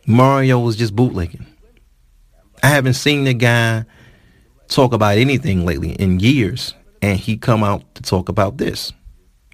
Mario 0.06 0.60
was 0.60 0.76
just 0.76 0.96
bootlicking. 0.96 1.46
I 2.62 2.68
haven't 2.68 2.94
seen 2.94 3.24
the 3.24 3.34
guy 3.34 3.86
talk 4.68 4.94
about 4.94 5.18
anything 5.18 5.66
lately 5.66 5.92
in 5.94 6.20
years, 6.20 6.74
and 7.02 7.20
he 7.20 7.38
come 7.38 7.64
out 7.64 7.96
to 7.96 8.04
talk 8.04 8.30
about 8.30 8.58
this, 8.58 8.92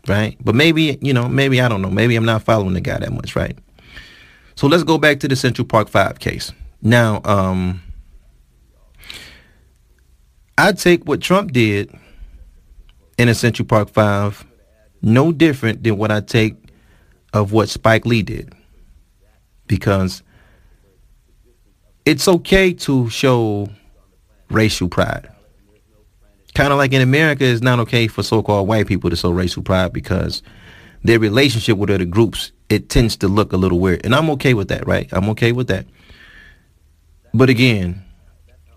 right? 0.07 0.37
But 0.41 0.55
maybe 0.55 0.97
you 1.01 1.13
know, 1.13 1.27
maybe 1.27 1.61
I 1.61 1.67
don't 1.67 1.81
know. 1.81 1.89
Maybe 1.89 2.15
I'm 2.15 2.25
not 2.25 2.43
following 2.43 2.73
the 2.73 2.81
guy 2.81 2.99
that 2.99 3.11
much, 3.11 3.35
right? 3.35 3.57
So 4.55 4.67
let's 4.67 4.83
go 4.83 4.97
back 4.97 5.19
to 5.21 5.27
the 5.27 5.35
Central 5.35 5.65
Park 5.65 5.89
Five 5.89 6.19
case. 6.19 6.51
Now, 6.81 7.21
um, 7.25 7.81
I 10.61 10.73
take 10.73 11.05
what 11.05 11.21
Trump 11.21 11.53
did 11.53 11.91
in 13.17 13.27
a 13.27 13.33
Central 13.33 13.65
Park 13.65 13.89
Five 13.89 14.45
no 15.01 15.31
different 15.31 15.81
than 15.81 15.97
what 15.97 16.11
I 16.11 16.21
take 16.21 16.53
of 17.33 17.51
what 17.51 17.67
Spike 17.67 18.05
Lee 18.05 18.21
did, 18.21 18.53
because 19.65 20.21
it's 22.05 22.27
okay 22.27 22.73
to 22.73 23.09
show 23.09 23.69
racial 24.51 24.87
pride. 24.87 25.27
Kind 26.53 26.71
of 26.71 26.77
like 26.77 26.93
in 26.93 27.01
America, 27.01 27.43
it's 27.43 27.63
not 27.63 27.79
okay 27.79 28.05
for 28.05 28.21
so-called 28.21 28.67
white 28.67 28.85
people 28.85 29.09
to 29.09 29.15
show 29.15 29.31
racial 29.31 29.63
pride 29.63 29.91
because 29.91 30.43
their 31.03 31.17
relationship 31.17 31.79
with 31.79 31.89
other 31.89 32.05
groups, 32.05 32.51
it 32.69 32.89
tends 32.89 33.17
to 33.17 33.27
look 33.27 33.51
a 33.51 33.57
little 33.57 33.79
weird. 33.79 34.05
And 34.05 34.13
I'm 34.13 34.29
okay 34.31 34.53
with 34.53 34.67
that, 34.67 34.85
right? 34.85 35.09
I'm 35.11 35.27
okay 35.29 35.53
with 35.53 35.69
that. 35.69 35.87
But 37.33 37.49
again, 37.49 38.05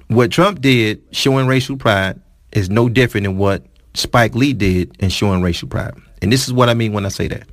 what 0.09 0.31
Trump 0.31 0.61
did 0.61 1.03
showing 1.12 1.47
racial 1.47 1.77
pride 1.77 2.21
is 2.53 2.71
no 2.71 2.88
different 2.88 3.25
than 3.25 3.38
what 3.38 3.64
Spike 3.95 4.35
Lee 4.35 4.53
did 4.53 4.97
in 5.01 5.09
showing 5.09 5.43
racial 5.43 5.69
pride. 5.69 5.95
And 6.23 6.33
this 6.33 6.47
is 6.47 6.53
what 6.53 6.69
I 6.69 6.75
mean 6.75 6.93
when 6.93 7.07
I 7.07 7.09
say 7.09 7.29
that. 7.29 7.49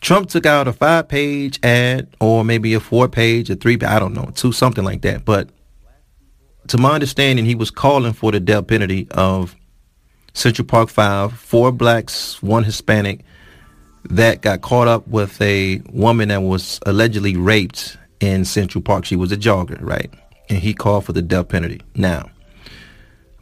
Trump 0.00 0.28
took 0.28 0.46
out 0.46 0.68
a 0.68 0.72
five 0.72 1.08
page 1.08 1.58
ad 1.64 2.08
or 2.20 2.44
maybe 2.44 2.74
a 2.74 2.80
four 2.80 3.08
page, 3.08 3.50
a 3.50 3.56
three, 3.56 3.78
I 3.80 3.98
don't 3.98 4.14
know, 4.14 4.30
two, 4.34 4.52
something 4.52 4.84
like 4.84 5.02
that. 5.02 5.24
But 5.24 5.50
to 6.68 6.78
my 6.78 6.92
understanding, 6.92 7.44
he 7.44 7.54
was 7.54 7.70
calling 7.70 8.12
for 8.12 8.30
the 8.30 8.40
death 8.40 8.66
penalty 8.66 9.08
of 9.10 9.56
Central 10.32 10.66
Park 10.66 10.90
Five, 10.90 11.32
four 11.32 11.72
blacks, 11.72 12.42
one 12.42 12.62
Hispanic, 12.62 13.24
that 14.04 14.42
got 14.42 14.60
caught 14.60 14.86
up 14.86 15.08
with 15.08 15.40
a 15.40 15.80
woman 15.90 16.28
that 16.28 16.42
was 16.42 16.78
allegedly 16.86 17.36
raped 17.36 17.96
in 18.20 18.44
Central 18.44 18.82
Park. 18.82 19.04
She 19.04 19.16
was 19.16 19.32
a 19.32 19.36
jogger, 19.36 19.78
right? 19.80 20.12
And 20.48 20.58
he 20.58 20.74
called 20.74 21.04
for 21.04 21.12
the 21.12 21.22
death 21.22 21.48
penalty. 21.48 21.80
Now, 21.94 22.30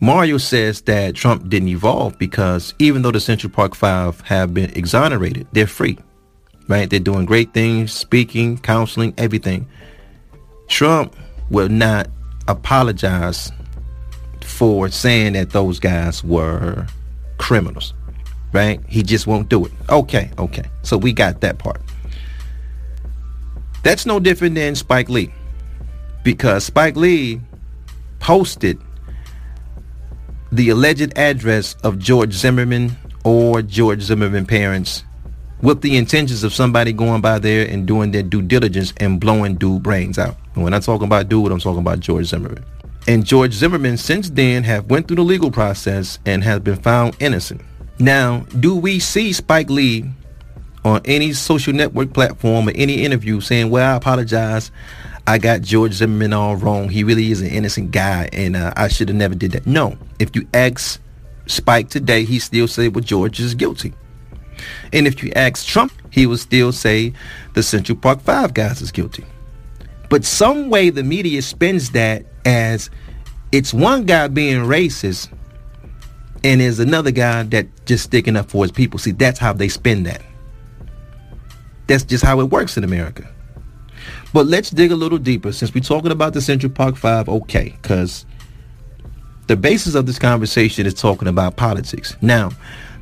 Mario 0.01 0.39
says 0.39 0.83
that 0.83 1.15
Trump 1.15 1.49
didn't 1.49 1.69
evolve 1.69 2.19
because 2.19 2.75
even 2.79 3.03
though 3.03 3.11
the 3.11 3.21
Central 3.21 3.53
Park 3.53 3.75
Five 3.75 4.21
have 4.23 4.53
been 4.53 4.71
exonerated, 4.71 5.47
they're 5.53 5.67
free 5.67 5.99
right? 6.69 6.89
They're 6.89 7.01
doing 7.01 7.25
great 7.25 7.53
things, 7.53 7.93
speaking, 7.93 8.59
counseling, 8.59 9.15
everything. 9.19 9.67
Trump 10.69 11.15
will 11.51 11.69
not 11.69 12.09
apologize 12.49 13.53
for 14.43 14.89
saying 14.89 15.35
that 15.35 15.51
those 15.51 15.79
guys 15.79 16.23
were 16.25 16.87
criminals, 17.39 17.95
right? 18.53 18.81
He 18.89 19.03
just 19.03 19.27
won't 19.27 19.49
do 19.49 19.67
it. 19.67 19.73
Okay, 19.89 20.31
okay. 20.39 20.65
So 20.83 20.97
we 20.97 21.13
got 21.13 21.41
that 21.43 21.59
part. 21.59 21.81
That's 23.85 24.07
no 24.07 24.19
different 24.19 24.55
than 24.55 24.75
Spike 24.75 25.11
Lee 25.11 25.31
because 26.25 26.65
Spike 26.65 26.97
Lee 26.97 27.41
posted 28.19 28.81
the 30.51 30.71
alleged 30.71 31.17
address 31.19 31.77
of 31.85 31.99
George 31.99 32.33
Zimmerman 32.33 32.97
or 33.25 33.61
George 33.61 34.01
Zimmerman 34.01 34.47
parents 34.47 35.05
with 35.61 35.83
the 35.83 35.99
intentions 35.99 36.45
of 36.45 36.55
somebody 36.55 36.95
going 36.95 37.21
by 37.21 37.39
there 37.39 37.69
and 37.69 37.87
doing 37.87 38.11
their 38.11 38.23
due 38.23 38.41
diligence 38.41 38.95
and 38.99 39.21
blowing 39.21 39.57
dude 39.57 39.83
brains 39.83 40.19
out. 40.19 40.37
And 40.55 40.65
when 40.65 40.73
I'm 40.73 40.81
talking 40.81 41.07
about 41.07 41.29
dude, 41.29 41.53
I'm 41.53 41.61
talking 41.61 41.81
about 41.81 42.01
George 42.01 42.27
Zimmerman. 42.27 42.65
And 43.07 43.25
George 43.25 43.53
Zimmerman 43.53 43.99
since 43.99 44.31
then 44.31 44.65
have 44.65 44.91
went 44.91 45.09
through 45.09 45.17
the 45.17 45.23
legal 45.23 45.51
process 45.51 46.19
and 46.25 46.43
has 46.43 46.61
been 46.61 46.77
found 46.77 47.17
innocent. 47.21 47.61
Now, 47.99 48.47
do 48.61 48.75
we 48.75 48.99
see 48.99 49.35
Spike 49.35 49.69
Lee 49.69 50.11
on 50.85 51.01
any 51.05 51.33
social 51.33 51.73
network 51.73 52.13
platform 52.13 52.69
or 52.69 52.73
any 52.75 53.05
interview 53.05 53.41
saying, 53.41 53.71
well, 53.71 53.95
I 53.95 53.97
apologize. 53.97 54.71
I 55.27 55.39
got 55.39 55.63
George 55.63 55.95
Zimmerman 55.95 56.35
all 56.35 56.57
wrong. 56.57 56.91
He 56.91 57.03
really 57.03 57.31
is 57.31 57.41
an 57.41 57.49
innocent 57.49 57.91
guy 57.91 58.29
and 58.33 58.57
uh, 58.57 58.75
I 58.77 58.89
should 58.89 59.09
have 59.09 59.17
never 59.17 59.35
did 59.35 59.53
that. 59.53 59.67
No. 59.67 59.97
If 60.19 60.37
you 60.37 60.47
ask 60.53 61.01
Spike 61.47 61.89
today, 61.89 62.25
he 62.25 62.39
still 62.39 62.69
say, 62.69 62.89
well, 62.89 63.03
George 63.03 63.41
is 63.41 63.55
guilty. 63.55 63.95
And 64.93 65.07
if 65.07 65.23
you 65.23 65.33
ask 65.35 65.67
Trump, 65.67 65.93
he 66.11 66.27
will 66.27 66.37
still 66.37 66.73
say 66.73 67.13
the 67.55 67.63
Central 67.63 67.97
Park 67.97 68.21
Five 68.21 68.55
guys 68.55 68.83
is 68.83 68.93
guilty. 68.93 69.25
But 70.11 70.25
some 70.25 70.69
way 70.69 70.91
the 70.91 71.03
media 71.03 71.41
spins 71.43 71.91
that 71.91 72.27
as 72.45 72.91
it's 73.51 73.73
one 73.73 74.05
guy 74.05 74.29
being 74.29 74.65
racist 74.65 75.33
and 76.45 76.61
there's 76.61 76.79
another 76.79 77.11
guy 77.11 77.43
that 77.45 77.87
just 77.87 78.05
sticking 78.05 78.37
up 78.37 78.51
for 78.51 78.65
his 78.65 78.73
people. 78.73 78.99
See, 78.99 79.13
that's 79.13 79.39
how 79.39 79.55
they 79.55 79.69
spin 79.69 80.03
that. 80.03 80.23
That's 81.87 82.05
just 82.05 82.25
how 82.25 82.41
it 82.41 82.45
works 82.45 82.77
in 82.77 82.85
America. 82.85 83.29
But 84.33 84.47
let's 84.47 84.71
dig 84.71 84.91
a 84.91 84.97
little 84.97 85.19
deeper 85.19 85.53
since 85.53 85.73
we're 85.73 85.85
talking 85.85 86.11
about 86.11 86.33
the 86.35 86.41
Central 86.41 86.73
Park 86.73 86.97
Five, 86.97 87.29
okay, 87.29 87.77
because 87.81 88.27
the 89.47 89.57
basis 89.57 89.95
of 89.95 90.07
this 90.07 90.19
conversation 90.19 90.87
is 90.87 90.95
talking 90.95 91.29
about 91.29 91.57
politics. 91.57 92.17
Now, 92.21 92.51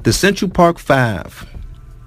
the 0.02 0.12
Central 0.12 0.50
Park 0.50 0.78
Five, 0.78 1.48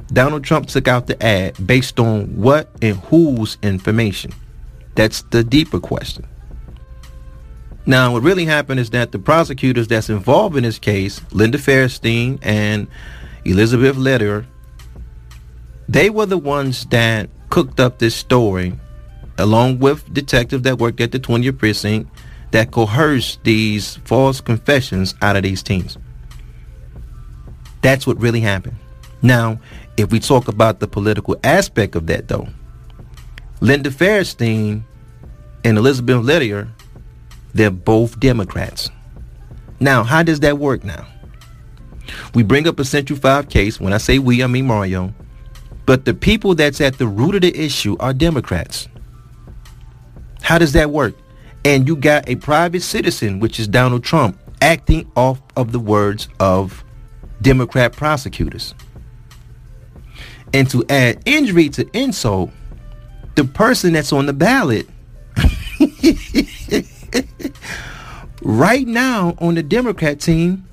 Donald 0.08 0.44
Trump 0.44 0.68
took 0.68 0.88
out 0.88 1.08
the 1.08 1.22
ad 1.26 1.56
based 1.66 2.00
on 2.00 2.36
what 2.36 2.70
and 2.82 2.98
whose 2.98 3.58
information? 3.64 4.32
That's 4.96 5.24
the 5.24 5.44
deeper 5.44 5.80
question. 5.80 6.28
Now, 7.88 8.14
what 8.14 8.24
really 8.24 8.46
happened 8.46 8.80
is 8.80 8.90
that 8.92 9.12
the 9.12 9.20
prosecutors 9.20 9.88
that's 9.88 10.10
involved 10.10 10.58
in 10.58 10.64
this 10.64 10.80
case, 10.80 11.22
Linda 11.32 11.58
Fairstein 11.58 12.40
and 12.42 12.88
Elizabeth 13.44 13.96
Lederer, 13.96 14.46
they 15.88 16.10
were 16.10 16.26
the 16.26 16.38
ones 16.38 16.86
that 16.88 17.30
cooked 17.50 17.80
up 17.80 18.00
this 18.00 18.16
story 18.16 18.74
along 19.38 19.80
with 19.80 20.14
detectives 20.14 20.64
that 20.64 20.80
worked 20.80 21.02
at 21.02 21.12
the 21.12 21.20
20th 21.20 21.58
precinct 21.58 22.10
that 22.52 22.72
coerced 22.72 23.44
these 23.44 23.98
false 24.06 24.40
confessions 24.40 25.14
out 25.22 25.36
of 25.36 25.44
these 25.44 25.62
teens. 25.62 25.98
That's 27.82 28.08
what 28.08 28.20
really 28.20 28.40
happened. 28.40 28.78
Now, 29.22 29.60
if 29.98 30.12
we 30.12 30.20
talk 30.20 30.48
about 30.48 30.80
the 30.80 30.88
political 30.88 31.38
aspect 31.44 31.96
of 31.96 32.08
that, 32.08 32.28
though, 32.28 32.48
Linda 33.62 33.90
Fairstein 33.90 34.84
and 35.64 35.78
Elizabeth 35.78 36.24
Lederer, 36.24 36.70
they're 37.54 37.72
both 37.72 38.20
Democrats. 38.20 38.90
Now, 39.80 40.04
how 40.04 40.24
does 40.24 40.40
that 40.42 40.58
work 40.58 40.84
now? 40.84 41.08
We 42.34 42.44
bring 42.44 42.68
up 42.68 42.80
a 42.80 42.86
Central 42.86 43.20
5 43.20 43.50
case. 43.50 43.80
When 43.80 43.94
I 43.94 43.98
say 43.98 44.20
we, 44.20 44.44
I 44.44 44.48
mean 44.48 44.68
Mario. 44.68 45.14
But 45.86 46.06
the 46.06 46.14
people 46.14 46.56
that's 46.56 46.82
at 46.82 46.98
the 46.98 47.08
root 47.08 47.36
of 47.36 47.42
the 47.42 47.56
issue 47.58 47.96
are 48.00 48.14
Democrats. 48.14 48.88
How 50.42 50.58
does 50.58 50.74
that 50.74 50.90
work? 50.90 51.16
And 51.64 51.88
you 51.88 51.96
got 51.96 52.28
a 52.30 52.36
private 52.36 52.82
citizen, 52.82 53.40
which 53.40 53.60
is 53.60 53.68
Donald 53.68 54.04
Trump, 54.04 54.40
acting 54.62 55.12
off 55.16 55.42
of 55.56 55.72
the 55.72 55.80
words 55.80 56.28
of 56.40 56.84
Democrat 57.42 57.94
prosecutors. 57.94 58.74
And 60.54 60.70
to 60.70 60.86
add 60.90 61.22
injury 61.26 61.70
to 61.70 61.88
insult, 61.98 62.52
the 63.36 63.44
person 63.44 63.94
that's 63.94 64.14
on 64.14 64.26
the 64.26 64.34
ballot 64.34 64.88
Right 68.42 68.88
now 68.88 69.36
on 69.40 69.56
the 69.56 69.64
Democrat 69.64 70.20
team 70.20 70.66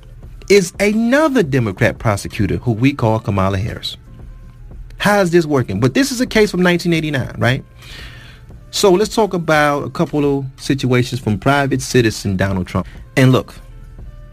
is 0.51 0.75
another 0.79 1.43
Democrat 1.43 1.99
prosecutor 1.99 2.59
who 2.59 2.73
we 2.73 2.93
call 2.93 3.19
Kamala 3.19 3.57
Harris. 3.59 3.97
How 5.03 5.21
is 5.21 5.33
this 5.33 5.45
working? 5.47 5.81
But 5.81 5.95
this 5.95 6.13
is 6.13 6.21
a 6.21 6.27
case 6.29 6.53
from 6.53 6.63
1989, 6.63 7.41
right? 7.41 7.65
So 8.71 8.93
let's 8.93 9.13
talk 9.13 9.35
about 9.35 9.83
a 9.83 9.91
couple 9.91 10.39
of 10.39 10.47
situations 10.59 11.21
from 11.21 11.41
private 11.41 11.83
citizen 11.83 12.37
Donald 12.37 12.69
Trump. 12.69 12.87
And 13.17 13.33
look, 13.33 13.53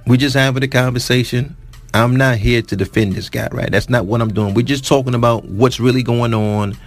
we're 0.05 0.17
just 0.17 0.35
having 0.35 0.61
a 0.61 0.67
conversation. 0.67 1.57
I'm 1.95 2.15
not 2.15 2.37
here 2.37 2.61
to 2.61 2.75
defend 2.75 3.13
this 3.13 3.29
guy, 3.29 3.47
right? 3.51 3.71
That's 3.71 3.89
not 3.89 4.05
what 4.05 4.21
I'm 4.21 4.31
doing. 4.31 4.53
We're 4.53 4.61
just 4.61 4.85
talking 4.85 5.15
about 5.15 5.45
what's 5.45 5.79
really 5.79 6.03
going 6.03 6.35
on 6.35 6.77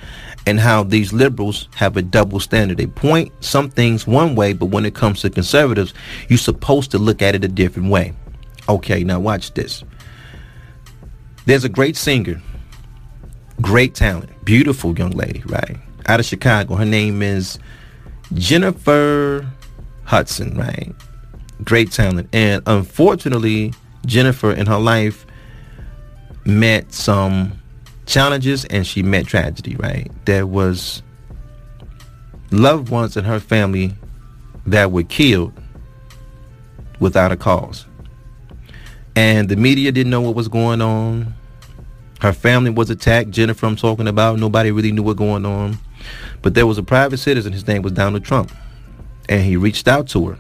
and 0.47 0.61
how 0.61 0.85
these 0.85 1.13
liberals 1.13 1.69
have 1.75 1.97
a 1.97 2.03
double 2.03 2.39
standard. 2.39 2.77
They 2.77 2.87
point 2.87 3.33
some 3.41 3.69
things 3.69 4.07
one 4.07 4.37
way, 4.37 4.53
but 4.53 4.67
when 4.67 4.87
it 4.87 4.95
comes 4.95 5.23
to 5.23 5.31
conservatives, 5.31 5.93
you're 6.29 6.39
supposed 6.39 6.93
to 6.93 6.99
look 6.99 7.21
at 7.21 7.35
it 7.35 7.43
a 7.43 7.49
different 7.49 7.91
way. 7.91 8.13
Okay, 8.69 9.03
now 9.03 9.19
watch 9.19 9.55
this. 9.55 9.83
There's 11.47 11.65
a 11.65 11.69
great 11.69 11.97
singer, 11.97 12.41
great 13.61 13.95
talent, 13.95 14.31
beautiful 14.45 14.97
young 14.99 15.11
lady, 15.11 15.43
right? 15.47 15.77
Out 16.07 16.21
of 16.21 16.27
Chicago. 16.27 16.75
Her 16.75 16.85
name 16.85 17.23
is 17.23 17.59
Jennifer 18.35 19.47
Hudson, 20.05 20.57
right? 20.57 20.93
Great 21.65 21.93
talent. 21.93 22.29
And 22.33 22.63
unfortunately, 22.67 23.73
Jennifer 24.07 24.53
in 24.53 24.67
her 24.67 24.79
life 24.79 25.27
met 26.45 26.93
some 26.93 27.61
challenges 28.07 28.65
and 28.67 28.87
she 28.87 29.03
met 29.03 29.27
tragedy, 29.27 29.77
right? 29.77 30.11
There 30.25 30.47
was 30.47 31.03
loved 32.51 32.89
ones 32.89 33.17
in 33.17 33.25
her 33.25 33.41
family 33.41 33.95
that 34.67 34.91
were 34.91 35.03
killed 35.03 35.53
without 37.01 37.33
a 37.33 37.37
cause. 37.37 37.87
And 39.15 39.49
the 39.49 39.57
media 39.57 39.93
didn't 39.93 40.11
know 40.11 40.21
what 40.21 40.35
was 40.35 40.49
going 40.49 40.81
on. 40.81 41.35
Her 42.23 42.33
family 42.33 42.71
was 42.71 42.89
attacked. 42.89 43.33
Jennifer, 43.33 43.67
I'm 43.67 43.75
talking 43.75 44.07
about. 44.07 44.39
Nobody 44.39 44.71
really 44.71 44.93
knew 44.93 45.03
what 45.03 45.19
was 45.19 45.27
going 45.27 45.45
on. 45.45 45.77
But 46.41 46.55
there 46.55 46.69
was 46.69 46.79
a 46.79 46.83
private 46.85 47.19
citizen. 47.19 47.53
His 47.53 47.67
name 47.67 47.83
was 47.83 47.95
Donald 47.95 48.25
Trump. 48.25 48.53
And 49.29 49.43
he 49.43 49.57
reached 49.57 49.89
out 49.89 50.07
to 50.11 50.29
her. 50.29 50.39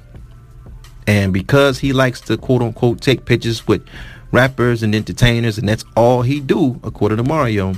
And 1.08 1.32
because 1.32 1.80
he 1.80 1.92
likes 1.92 2.20
to 2.20 2.36
quote 2.36 2.62
unquote 2.62 3.00
take 3.00 3.24
pictures 3.24 3.66
with 3.66 3.84
rappers 4.30 4.84
and 4.84 4.94
entertainers, 4.94 5.58
and 5.58 5.68
that's 5.68 5.84
all 5.96 6.22
he 6.22 6.38
do, 6.38 6.80
according 6.84 7.16
to 7.16 7.24
Mario. 7.24 7.74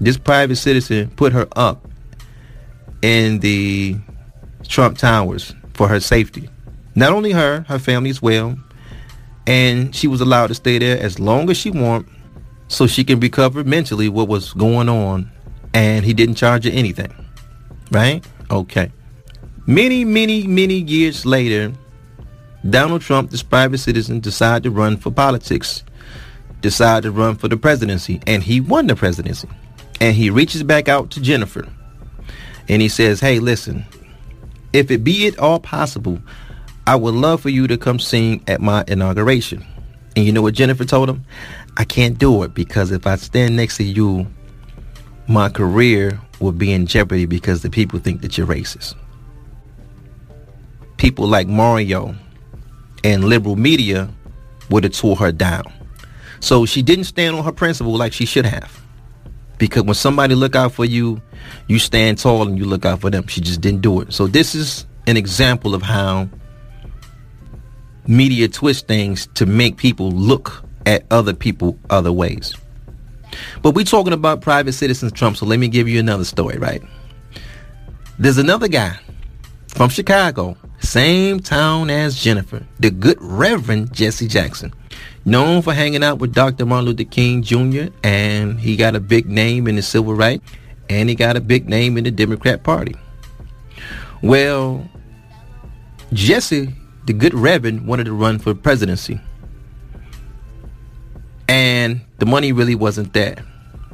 This 0.00 0.16
private 0.16 0.56
citizen 0.56 1.10
put 1.10 1.34
her 1.34 1.46
up 1.54 1.86
in 3.02 3.40
the 3.40 3.98
Trump 4.66 4.96
Towers 4.96 5.54
for 5.74 5.88
her 5.88 6.00
safety. 6.00 6.48
Not 6.94 7.12
only 7.12 7.32
her, 7.32 7.66
her 7.68 7.78
family 7.78 8.08
as 8.08 8.22
well. 8.22 8.56
And 9.46 9.94
she 9.94 10.06
was 10.08 10.22
allowed 10.22 10.46
to 10.46 10.54
stay 10.54 10.78
there 10.78 10.98
as 10.98 11.18
long 11.18 11.50
as 11.50 11.58
she 11.58 11.70
want 11.70 12.08
so 12.72 12.86
she 12.86 13.04
can 13.04 13.20
recover 13.20 13.62
mentally 13.64 14.08
what 14.08 14.28
was 14.28 14.52
going 14.54 14.88
on. 14.88 15.30
And 15.74 16.04
he 16.04 16.12
didn't 16.12 16.34
charge 16.34 16.64
her 16.64 16.70
anything. 16.70 17.12
Right? 17.90 18.24
Okay. 18.50 18.90
Many, 19.66 20.04
many, 20.04 20.46
many 20.46 20.74
years 20.74 21.24
later, 21.24 21.72
Donald 22.68 23.02
Trump, 23.02 23.30
this 23.30 23.42
private 23.42 23.78
citizen, 23.78 24.20
decided 24.20 24.64
to 24.64 24.70
run 24.70 24.96
for 24.96 25.10
politics 25.10 25.84
decided 26.62 27.02
to 27.02 27.10
run 27.10 27.34
for 27.34 27.48
the 27.48 27.56
presidency 27.56 28.20
and 28.26 28.42
he 28.42 28.60
won 28.60 28.86
the 28.86 28.96
presidency. 28.96 29.48
And 30.00 30.16
he 30.16 30.30
reaches 30.30 30.62
back 30.62 30.88
out 30.88 31.10
to 31.10 31.20
Jennifer 31.20 31.68
and 32.68 32.80
he 32.80 32.88
says, 32.88 33.20
Hey, 33.20 33.38
listen, 33.40 33.84
if 34.72 34.90
it 34.90 35.04
be 35.04 35.26
at 35.26 35.38
all 35.38 35.60
possible, 35.60 36.20
I 36.86 36.96
would 36.96 37.14
love 37.14 37.42
for 37.42 37.50
you 37.50 37.66
to 37.66 37.76
come 37.76 37.98
sing 37.98 38.42
at 38.48 38.60
my 38.60 38.84
inauguration. 38.88 39.66
And 40.16 40.24
you 40.24 40.32
know 40.32 40.42
what 40.42 40.54
Jennifer 40.54 40.84
told 40.84 41.10
him? 41.10 41.24
I 41.76 41.84
can't 41.84 42.18
do 42.18 42.42
it 42.42 42.54
because 42.54 42.92
if 42.92 43.06
I 43.06 43.16
stand 43.16 43.56
next 43.56 43.78
to 43.78 43.84
you, 43.84 44.26
my 45.26 45.48
career 45.48 46.20
will 46.40 46.52
be 46.52 46.72
in 46.72 46.86
jeopardy 46.86 47.26
because 47.26 47.62
the 47.62 47.70
people 47.70 47.98
think 47.98 48.20
that 48.22 48.36
you're 48.36 48.46
racist. 48.46 48.94
People 50.96 51.26
like 51.26 51.48
Mario 51.48 52.14
and 53.04 53.24
liberal 53.24 53.56
media 53.56 54.10
would 54.70 54.84
have 54.84 54.92
tore 54.92 55.16
her 55.16 55.32
down. 55.32 55.72
So 56.40 56.66
she 56.66 56.82
didn't 56.82 57.04
stand 57.04 57.36
on 57.36 57.44
her 57.44 57.52
principle 57.52 57.96
like 57.96 58.12
she 58.12 58.26
should 58.26 58.46
have. 58.46 58.80
Because 59.58 59.84
when 59.84 59.94
somebody 59.94 60.34
look 60.34 60.56
out 60.56 60.72
for 60.72 60.84
you, 60.84 61.22
you 61.68 61.78
stand 61.78 62.18
tall 62.18 62.48
and 62.48 62.58
you 62.58 62.64
look 62.64 62.84
out 62.84 63.00
for 63.00 63.10
them. 63.10 63.26
She 63.28 63.40
just 63.40 63.60
didn't 63.60 63.80
do 63.80 64.00
it. 64.00 64.12
So 64.12 64.26
this 64.26 64.54
is 64.54 64.86
an 65.06 65.16
example 65.16 65.74
of 65.74 65.82
how 65.82 66.28
media 68.06 68.48
twist 68.48 68.88
things 68.88 69.28
to 69.34 69.46
make 69.46 69.76
people 69.76 70.10
look 70.10 70.64
at 70.86 71.04
other 71.10 71.34
people 71.34 71.78
other 71.90 72.12
ways. 72.12 72.54
But 73.62 73.74
we're 73.74 73.84
talking 73.84 74.12
about 74.12 74.40
private 74.40 74.72
citizens 74.72 75.12
Trump, 75.12 75.36
so 75.36 75.46
let 75.46 75.58
me 75.58 75.68
give 75.68 75.88
you 75.88 75.98
another 75.98 76.24
story, 76.24 76.58
right? 76.58 76.82
There's 78.18 78.38
another 78.38 78.68
guy 78.68 78.98
from 79.68 79.88
Chicago, 79.88 80.56
same 80.80 81.40
town 81.40 81.88
as 81.90 82.16
Jennifer, 82.16 82.66
the 82.78 82.90
good 82.90 83.16
Reverend 83.20 83.92
Jesse 83.92 84.28
Jackson 84.28 84.72
known 85.24 85.62
for 85.62 85.72
hanging 85.72 86.02
out 86.02 86.18
with 86.18 86.34
Dr. 86.34 86.66
Martin 86.66 86.86
Luther 86.86 87.04
King 87.04 87.42
Jr., 87.42 87.86
and 88.02 88.58
he 88.58 88.76
got 88.76 88.96
a 88.96 89.00
big 89.00 89.28
name 89.28 89.66
in 89.66 89.76
the 89.76 89.82
civil 89.82 90.14
rights, 90.14 90.44
and 90.90 91.08
he 91.08 91.14
got 91.14 91.36
a 91.36 91.40
big 91.40 91.68
name 91.68 91.96
in 91.96 92.04
the 92.04 92.10
Democrat 92.10 92.64
Party. 92.64 92.94
Well, 94.22 94.86
Jesse, 96.12 96.74
the 97.06 97.12
good 97.12 97.34
Reverend, 97.34 97.86
wanted 97.86 98.04
to 98.04 98.12
run 98.12 98.38
for 98.38 98.54
presidency. 98.54 99.20
And 101.62 102.00
the 102.18 102.26
money 102.26 102.50
really 102.50 102.74
wasn't 102.74 103.12
that. 103.12 103.38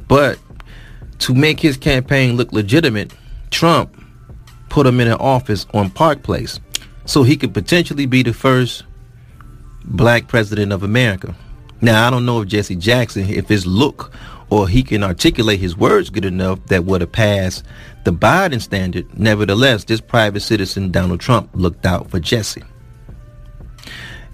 But 0.07 0.39
to 1.19 1.35
make 1.35 1.59
his 1.59 1.77
campaign 1.77 2.35
look 2.35 2.51
legitimate, 2.51 3.13
Trump 3.51 3.95
put 4.69 4.87
him 4.87 4.99
in 4.99 5.07
an 5.07 5.19
office 5.19 5.67
on 5.71 5.91
Park 5.91 6.23
Place 6.23 6.59
so 7.05 7.21
he 7.21 7.37
could 7.37 7.53
potentially 7.53 8.07
be 8.07 8.23
the 8.23 8.33
first 8.33 8.85
black 9.83 10.27
president 10.27 10.71
of 10.71 10.81
America. 10.81 11.35
Now, 11.79 12.07
I 12.07 12.09
don't 12.09 12.25
know 12.25 12.41
if 12.41 12.47
Jesse 12.47 12.75
Jackson, 12.75 13.29
if 13.29 13.47
his 13.47 13.67
look 13.67 14.11
or 14.49 14.67
he 14.67 14.81
can 14.81 15.03
articulate 15.03 15.59
his 15.59 15.77
words 15.77 16.09
good 16.09 16.25
enough 16.25 16.65
that 16.69 16.85
would 16.85 17.01
have 17.01 17.11
passed 17.11 17.63
the 18.03 18.11
Biden 18.11 18.59
standard. 18.59 19.05
Nevertheless, 19.15 19.83
this 19.83 20.01
private 20.01 20.39
citizen, 20.39 20.89
Donald 20.89 21.19
Trump, 21.19 21.51
looked 21.53 21.85
out 21.85 22.09
for 22.09 22.19
Jesse. 22.19 22.63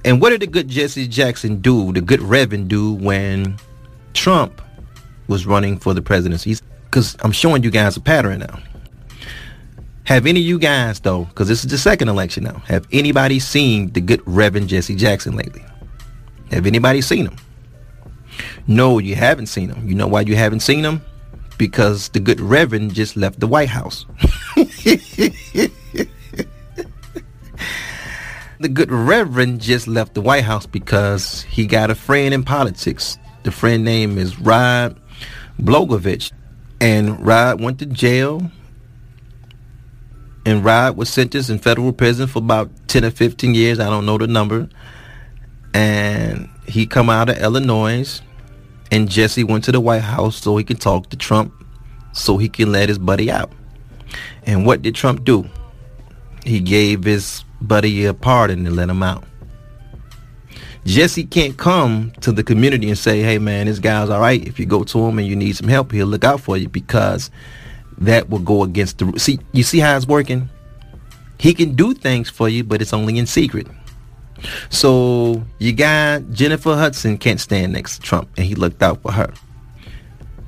And 0.05 0.21
what 0.21 0.29
did 0.29 0.41
the 0.41 0.47
good 0.47 0.67
Jesse 0.67 1.07
Jackson 1.07 1.61
do, 1.61 1.91
the 1.91 1.99
good 1.99 2.21
Reverend 2.21 2.69
do 2.69 2.93
when 2.93 3.57
Trump 4.13 4.61
was 5.27 5.47
running 5.47 5.79
for 5.79 5.95
the 5.95 6.01
presidency? 6.01 6.55
Because 6.85 7.17
I'm 7.21 7.31
showing 7.31 7.63
you 7.63 7.71
guys 7.71 7.97
a 7.97 8.01
pattern 8.01 8.39
now. 8.39 8.59
Have 10.03 10.27
any 10.27 10.41
of 10.41 10.45
you 10.45 10.59
guys, 10.59 10.99
though, 10.99 11.25
because 11.25 11.47
this 11.47 11.65
is 11.65 11.71
the 11.71 11.79
second 11.79 12.09
election 12.09 12.43
now, 12.43 12.61
have 12.67 12.85
anybody 12.91 13.39
seen 13.39 13.91
the 13.93 14.01
good 14.01 14.21
Reverend 14.27 14.69
Jesse 14.69 14.95
Jackson 14.95 15.35
lately? 15.35 15.65
Have 16.51 16.67
anybody 16.67 17.01
seen 17.01 17.25
him? 17.25 17.35
No, 18.67 18.99
you 18.99 19.15
haven't 19.15 19.47
seen 19.47 19.69
him. 19.69 19.89
You 19.89 19.95
know 19.95 20.05
why 20.05 20.21
you 20.21 20.35
haven't 20.35 20.59
seen 20.59 20.85
him? 20.85 21.01
Because 21.57 22.09
the 22.09 22.19
good 22.19 22.39
Reverend 22.39 22.93
just 22.93 23.17
left 23.17 23.39
the 23.39 23.47
White 23.47 23.69
House. 23.69 24.05
the 28.65 28.69
good 28.69 28.91
Reverend 28.91 29.61
just 29.61 29.87
left 29.87 30.15
the 30.15 30.21
White 30.21 30.43
House 30.43 30.65
because 30.65 31.43
he 31.43 31.67
got 31.67 31.91
a 31.91 31.95
friend 31.95 32.33
in 32.33 32.41
politics. 32.41 33.19
The 33.43 33.51
friend 33.51 33.85
name 33.85 34.17
is 34.17 34.39
Rod 34.39 34.99
Blagojevich. 35.61 36.31
And 36.81 37.23
Rod 37.23 37.61
went 37.61 37.77
to 37.77 37.85
jail 37.85 38.49
and 40.47 40.65
Rod 40.65 40.97
was 40.97 41.09
sentenced 41.09 41.51
in 41.51 41.59
federal 41.59 41.93
prison 41.93 42.25
for 42.25 42.39
about 42.39 42.71
10 42.87 43.05
or 43.05 43.11
15 43.11 43.53
years. 43.53 43.79
I 43.79 43.87
don't 43.87 44.03
know 44.03 44.17
the 44.17 44.25
number. 44.25 44.67
And 45.75 46.49
he 46.67 46.87
come 46.87 47.07
out 47.07 47.29
of 47.29 47.37
Illinois 47.37 48.19
and 48.89 49.07
Jesse 49.07 49.43
went 49.43 49.63
to 49.65 49.71
the 49.73 49.79
White 49.79 50.01
House 50.01 50.37
so 50.37 50.57
he 50.57 50.63
could 50.63 50.81
talk 50.81 51.11
to 51.11 51.17
Trump 51.17 51.53
so 52.13 52.39
he 52.39 52.49
can 52.49 52.71
let 52.71 52.89
his 52.89 52.97
buddy 52.97 53.29
out. 53.29 53.51
And 54.47 54.65
what 54.65 54.81
did 54.81 54.95
Trump 54.95 55.23
do? 55.23 55.47
He 56.43 56.59
gave 56.59 57.03
his 57.03 57.44
buddy 57.61 58.05
a 58.05 58.13
pardon 58.13 58.65
and 58.65 58.75
let 58.75 58.89
him 58.89 59.03
out. 59.03 59.23
Jesse 60.85 61.23
can't 61.23 61.57
come 61.57 62.11
to 62.21 62.31
the 62.31 62.43
community 62.43 62.89
and 62.89 62.97
say, 62.97 63.21
hey 63.21 63.39
man, 63.39 63.65
this 63.65 63.79
guy's 63.79 64.09
all 64.09 64.19
right. 64.19 64.45
If 64.45 64.59
you 64.59 64.65
go 64.65 64.83
to 64.83 64.99
him 64.99 65.17
and 65.17 65.27
you 65.27 65.35
need 65.35 65.55
some 65.55 65.67
help, 65.67 65.91
he'll 65.91 66.05
look 66.05 66.23
out 66.23 66.41
for 66.41 66.57
you 66.57 66.69
because 66.69 67.31
that 67.97 68.29
will 68.29 68.39
go 68.39 68.63
against 68.63 68.97
the 68.97 69.17
see 69.17 69.39
you 69.51 69.63
see 69.63 69.79
how 69.79 69.95
it's 69.95 70.07
working 70.07 70.49
he 71.39 71.53
can 71.53 71.75
do 71.75 71.93
things 71.93 72.29
for 72.29 72.49
you 72.49 72.63
but 72.63 72.81
it's 72.81 72.93
only 72.93 73.17
in 73.17 73.25
secret 73.25 73.67
so 74.69 75.43
you 75.59 75.71
got 75.71 76.29
jennifer 76.31 76.75
hudson 76.75 77.17
can't 77.17 77.39
stand 77.39 77.73
next 77.73 77.97
to 77.97 78.01
trump 78.01 78.29
and 78.37 78.45
he 78.45 78.55
looked 78.55 78.83
out 78.83 79.01
for 79.01 79.11
her 79.11 79.31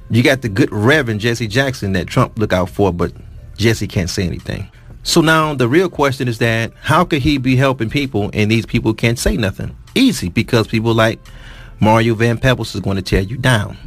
you 0.09 0.21
got 0.23 0.41
the 0.41 0.49
good 0.49 0.71
reverend 0.71 1.19
jesse 1.19 1.47
jackson 1.47 1.93
that 1.93 2.07
trump 2.07 2.37
look 2.37 2.51
out 2.51 2.69
for 2.69 2.91
but 2.91 3.13
jesse 3.55 3.87
can't 3.87 4.09
say 4.09 4.23
anything 4.23 4.69
So 5.03 5.21
now 5.21 5.53
the 5.53 5.67
real 5.67 5.89
question 5.89 6.27
is 6.27 6.37
that 6.39 6.73
how 6.81 7.05
could 7.05 7.21
he 7.21 7.37
be 7.37 7.55
helping 7.55 7.89
people 7.89 8.29
and 8.33 8.51
these 8.51 8.65
people 8.65 8.93
can't 8.93 9.17
say 9.17 9.37
nothing? 9.37 9.75
Easy, 9.95 10.29
because 10.29 10.67
people 10.67 10.93
like 10.93 11.19
Mario 11.79 12.13
Van 12.13 12.37
Peebles 12.37 12.75
is 12.75 12.81
going 12.81 12.97
to 12.97 13.01
tear 13.01 13.21
you 13.21 13.37
down. 13.37 13.77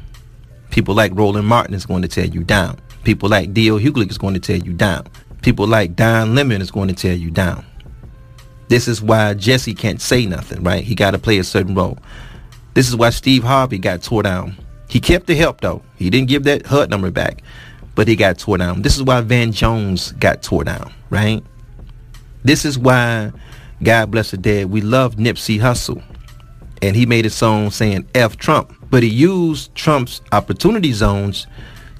People 0.71 0.95
like 0.95 1.13
Roland 1.15 1.47
Martin 1.47 1.75
is 1.75 1.85
going 1.85 2.03
to 2.03 2.09
tear 2.09 2.27
you 2.27 2.43
down. 2.43 2.79
People 3.05 3.29
like 3.29 3.53
D.L. 3.53 3.79
Hughley 3.79 4.09
is 4.09 4.19
going 4.19 4.35
to 4.35 4.41
tear 4.41 4.57
you 4.57 4.73
down. 4.73 5.07
People 5.43 5.67
like 5.67 5.97
Don 5.97 6.35
Lemon 6.35 6.61
is 6.63 6.71
going 6.71 6.89
to 6.89 6.95
tear 6.95 7.15
you 7.15 7.31
down. 7.31 7.65
This 8.69 8.87
is 8.87 9.03
why 9.03 9.35
Jesse 9.35 9.75
can't 9.75 10.01
say 10.01 10.27
nothing, 10.27 10.63
right? 10.63 10.85
He 10.85 10.95
got 10.95 11.11
to 11.11 11.19
play 11.19 11.39
a 11.39 11.45
certain 11.45 11.75
role. 11.75 11.99
This 12.75 12.89
is 12.89 12.95
why 12.95 13.11
Steve 13.11 13.43
Harvey 13.43 13.79
got 13.79 14.03
tore 14.03 14.23
down. 14.23 14.57
He 14.89 15.01
kept 15.01 15.27
the 15.27 15.35
help 15.35 15.61
though. 15.61 15.83
He 15.97 16.09
didn't 16.11 16.29
give 16.29 16.45
that 16.45 16.67
HUD 16.67 16.91
number 16.91 17.11
back, 17.11 17.43
but 17.95 18.07
he 18.07 18.15
got 18.15 18.39
tore 18.39 18.59
down. 18.59 18.83
This 18.83 18.97
is 18.97 19.03
why 19.03 19.21
Van 19.23 19.51
Jones 19.51 20.13
got 20.13 20.43
tore 20.43 20.65
down, 20.65 20.93
right? 21.11 21.45
This 22.43 22.65
is 22.65 22.79
why, 22.79 23.33
God 23.83 24.11
bless 24.11 24.31
the 24.31 24.37
dead, 24.39 24.71
we 24.71 24.81
love 24.81 25.17
Nipsey 25.17 25.61
Hussle. 25.61 26.03
And 26.83 26.97
he 26.97 27.05
made 27.05 27.27
a 27.27 27.31
song 27.31 27.71
saying 27.71 28.09
F 28.15 28.39
Trump. 28.39 28.73
But 28.89 29.03
he 29.03 29.11
used 29.11 29.75
Trump's 29.75 30.23
opportunity 30.33 30.93
zones 30.93 31.47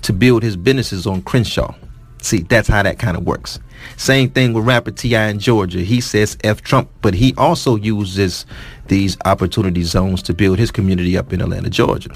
to 0.03 0.13
build 0.13 0.43
his 0.43 0.57
businesses 0.57 1.07
on 1.07 1.23
Crenshaw. 1.23 1.75
See, 2.23 2.39
that's 2.39 2.69
how 2.69 2.83
that 2.83 2.99
kind 2.99 3.17
of 3.17 3.25
works. 3.25 3.59
Same 3.97 4.31
thing 4.31 4.53
with 4.53 4.67
rapper 4.67 4.91
T.I. 4.91 5.29
in 5.29 5.39
Georgia. 5.39 5.81
He 5.81 6.01
says 6.01 6.37
F 6.45 6.63
Trump, 6.63 6.91
but 7.03 7.15
he 7.15 7.35
also 7.37 7.77
uses 7.77 8.47
these 8.89 9.17
opportunity 9.25 9.83
zones 9.83 10.23
to 10.25 10.35
build 10.35 10.59
his 10.59 10.71
community 10.71 11.17
up 11.17 11.33
in 11.33 11.41
Atlanta, 11.41 11.71
Georgia. 11.71 12.11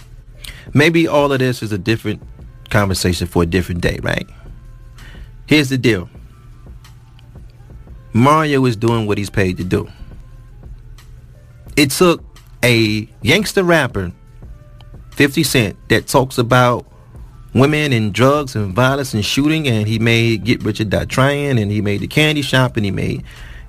Maybe 0.72 1.06
all 1.06 1.32
of 1.32 1.38
this 1.38 1.62
is 1.62 1.72
a 1.72 1.78
different 1.78 2.22
conversation 2.70 3.26
for 3.26 3.42
a 3.42 3.46
different 3.46 3.80
day, 3.80 3.98
right? 4.02 4.28
Here's 5.46 5.68
the 5.68 5.78
deal. 5.78 6.08
Mario 8.14 8.64
is 8.64 8.76
doing 8.76 9.06
what 9.06 9.18
he's 9.18 9.28
paid 9.28 9.56
to 9.56 9.64
do. 9.64 9.88
It 11.76 11.90
took 11.90 12.22
a 12.62 13.06
gangster 13.24 13.64
rapper, 13.64 14.12
50 15.10 15.42
Cent, 15.42 15.88
that 15.88 16.06
talks 16.06 16.38
about 16.38 16.86
women 17.54 17.92
and 17.92 18.14
drugs 18.14 18.54
and 18.54 18.72
violence 18.72 19.14
and 19.14 19.24
shooting 19.24 19.66
and 19.66 19.88
he 19.88 19.98
made 19.98 20.44
Get 20.44 20.62
Rich 20.62 20.80
or 20.80 20.84
Die 20.84 21.04
Trying 21.06 21.58
and 21.58 21.72
he 21.72 21.80
made 21.80 22.00
The 22.00 22.06
Candy 22.06 22.42
Shop 22.42 22.76
and 22.76 22.84
he 22.84 22.92
made 22.92 23.24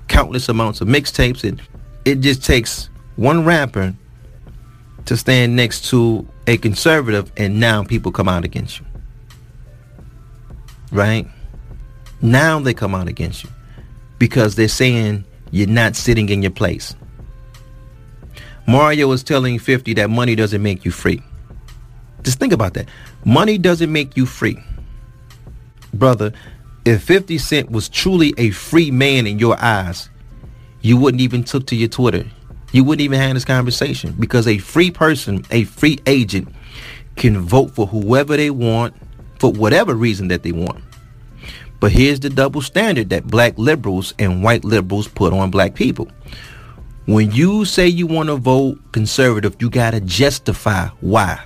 countless 0.06 0.48
amounts 0.48 0.80
of 0.80 0.86
mixtapes 0.86 1.42
and 1.42 1.60
it 2.04 2.20
just 2.20 2.44
takes 2.44 2.88
one 3.16 3.44
rapper 3.44 3.94
to 5.06 5.16
stand 5.16 5.56
next 5.56 5.90
to 5.90 6.26
a 6.46 6.56
conservative 6.56 7.32
and 7.36 7.58
now 7.58 7.82
people 7.82 8.12
come 8.12 8.28
out 8.28 8.44
against 8.44 8.78
you. 8.78 8.86
Right? 10.92 11.26
Now 12.22 12.60
they 12.60 12.74
come 12.74 12.94
out 12.94 13.08
against 13.08 13.42
you 13.42 13.50
because 14.18 14.54
they're 14.56 14.68
saying 14.68 15.24
you're 15.50 15.68
not 15.68 15.96
sitting 15.96 16.28
in 16.28 16.42
your 16.42 16.50
place. 16.50 16.94
Mario 18.66 19.10
is 19.12 19.22
telling 19.22 19.58
50 19.58 19.94
that 19.94 20.10
money 20.10 20.34
doesn't 20.34 20.62
make 20.62 20.84
you 20.84 20.90
free. 20.90 21.22
Just 22.22 22.38
think 22.38 22.52
about 22.52 22.74
that. 22.74 22.88
Money 23.24 23.58
doesn't 23.58 23.92
make 23.92 24.16
you 24.16 24.26
free. 24.26 24.58
Brother, 25.94 26.32
if 26.84 27.02
50 27.02 27.38
Cent 27.38 27.70
was 27.70 27.88
truly 27.88 28.34
a 28.38 28.50
free 28.50 28.90
man 28.90 29.26
in 29.26 29.38
your 29.38 29.56
eyes, 29.62 30.08
you 30.80 30.96
wouldn't 30.96 31.20
even 31.20 31.44
took 31.44 31.66
to 31.68 31.76
your 31.76 31.88
Twitter. 31.88 32.24
You 32.72 32.84
wouldn't 32.84 33.02
even 33.02 33.20
have 33.20 33.34
this 33.34 33.44
conversation 33.44 34.14
because 34.18 34.48
a 34.48 34.58
free 34.58 34.90
person, 34.90 35.44
a 35.50 35.64
free 35.64 35.98
agent 36.06 36.48
can 37.16 37.38
vote 37.38 37.70
for 37.70 37.86
whoever 37.86 38.36
they 38.36 38.50
want 38.50 38.94
for 39.38 39.52
whatever 39.52 39.94
reason 39.94 40.28
that 40.28 40.42
they 40.42 40.52
want. 40.52 40.82
But 41.80 41.92
here's 41.92 42.20
the 42.20 42.30
double 42.30 42.62
standard 42.62 43.10
that 43.10 43.26
black 43.26 43.56
liberals 43.58 44.14
and 44.18 44.42
white 44.42 44.64
liberals 44.64 45.08
put 45.08 45.32
on 45.32 45.50
black 45.50 45.74
people. 45.74 46.08
When 47.06 47.30
you 47.30 47.64
say 47.64 47.86
you 47.86 48.06
want 48.06 48.28
to 48.28 48.36
vote 48.36 48.78
conservative, 48.92 49.56
you 49.60 49.70
got 49.70 49.92
to 49.92 50.00
justify 50.00 50.88
why. 51.00 51.40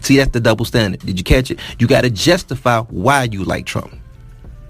See, 0.00 0.18
that's 0.18 0.32
the 0.32 0.40
double 0.40 0.64
standard. 0.64 1.00
Did 1.00 1.18
you 1.18 1.24
catch 1.24 1.50
it? 1.50 1.58
You 1.78 1.86
got 1.86 2.02
to 2.02 2.10
justify 2.10 2.80
why 2.80 3.24
you 3.24 3.44
like 3.44 3.66
Trump. 3.66 3.94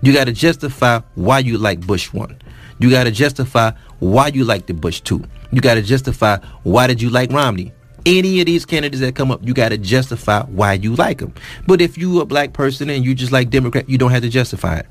You 0.03 0.13
got 0.13 0.25
to 0.25 0.33
justify 0.33 1.01
why 1.15 1.41
you 1.41 1.59
like 1.59 1.85
Bush 1.87 2.13
1. 2.13 2.39
You 2.79 2.91
got 2.91 3.05
to 3.05 3.11
justify 3.11 3.73
why 3.99 4.29
you 4.29 4.45
like 4.45 4.67
the 4.67 4.75
Bush 4.75 5.01
2. 5.01 5.23
You 5.51 5.61
got 5.61 5.75
to 5.75 5.83
justify 5.83 6.39
why 6.63 6.87
did 6.87 7.03
you 7.03 7.11
like 7.11 7.33
Romney. 7.33 7.73
Any 8.07 8.41
of 8.41 8.47
these 8.47 8.65
candidates 8.65 9.01
that 9.01 9.17
come 9.17 9.33
up, 9.33 9.41
you 9.43 9.53
got 9.53 9.71
to 9.71 9.79
justify 9.79 10.43
why 10.45 10.75
you 10.75 10.95
like 10.95 11.19
them. 11.19 11.35
But 11.67 11.81
if 11.81 11.99
you 11.99 12.21
a 12.21 12.25
black 12.25 12.53
person 12.53 12.89
and 12.89 13.05
you 13.05 13.17
just 13.17 13.33
like 13.33 13.51
Democrat, 13.51 13.91
you 13.91 13.99
don't 13.99 14.13
have 14.13 14.23
to 14.23 14.29
justify 14.29 14.79
it. 14.79 14.87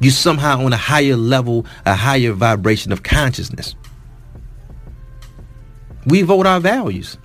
You 0.00 0.10
somehow 0.10 0.64
on 0.64 0.72
a 0.72 0.76
higher 0.76 1.16
level, 1.16 1.66
a 1.84 1.94
higher 1.94 2.32
vibration 2.32 2.92
of 2.92 3.02
consciousness. 3.02 3.74
We 6.06 6.22
vote 6.22 6.46
our 6.46 6.60
values. 6.60 7.18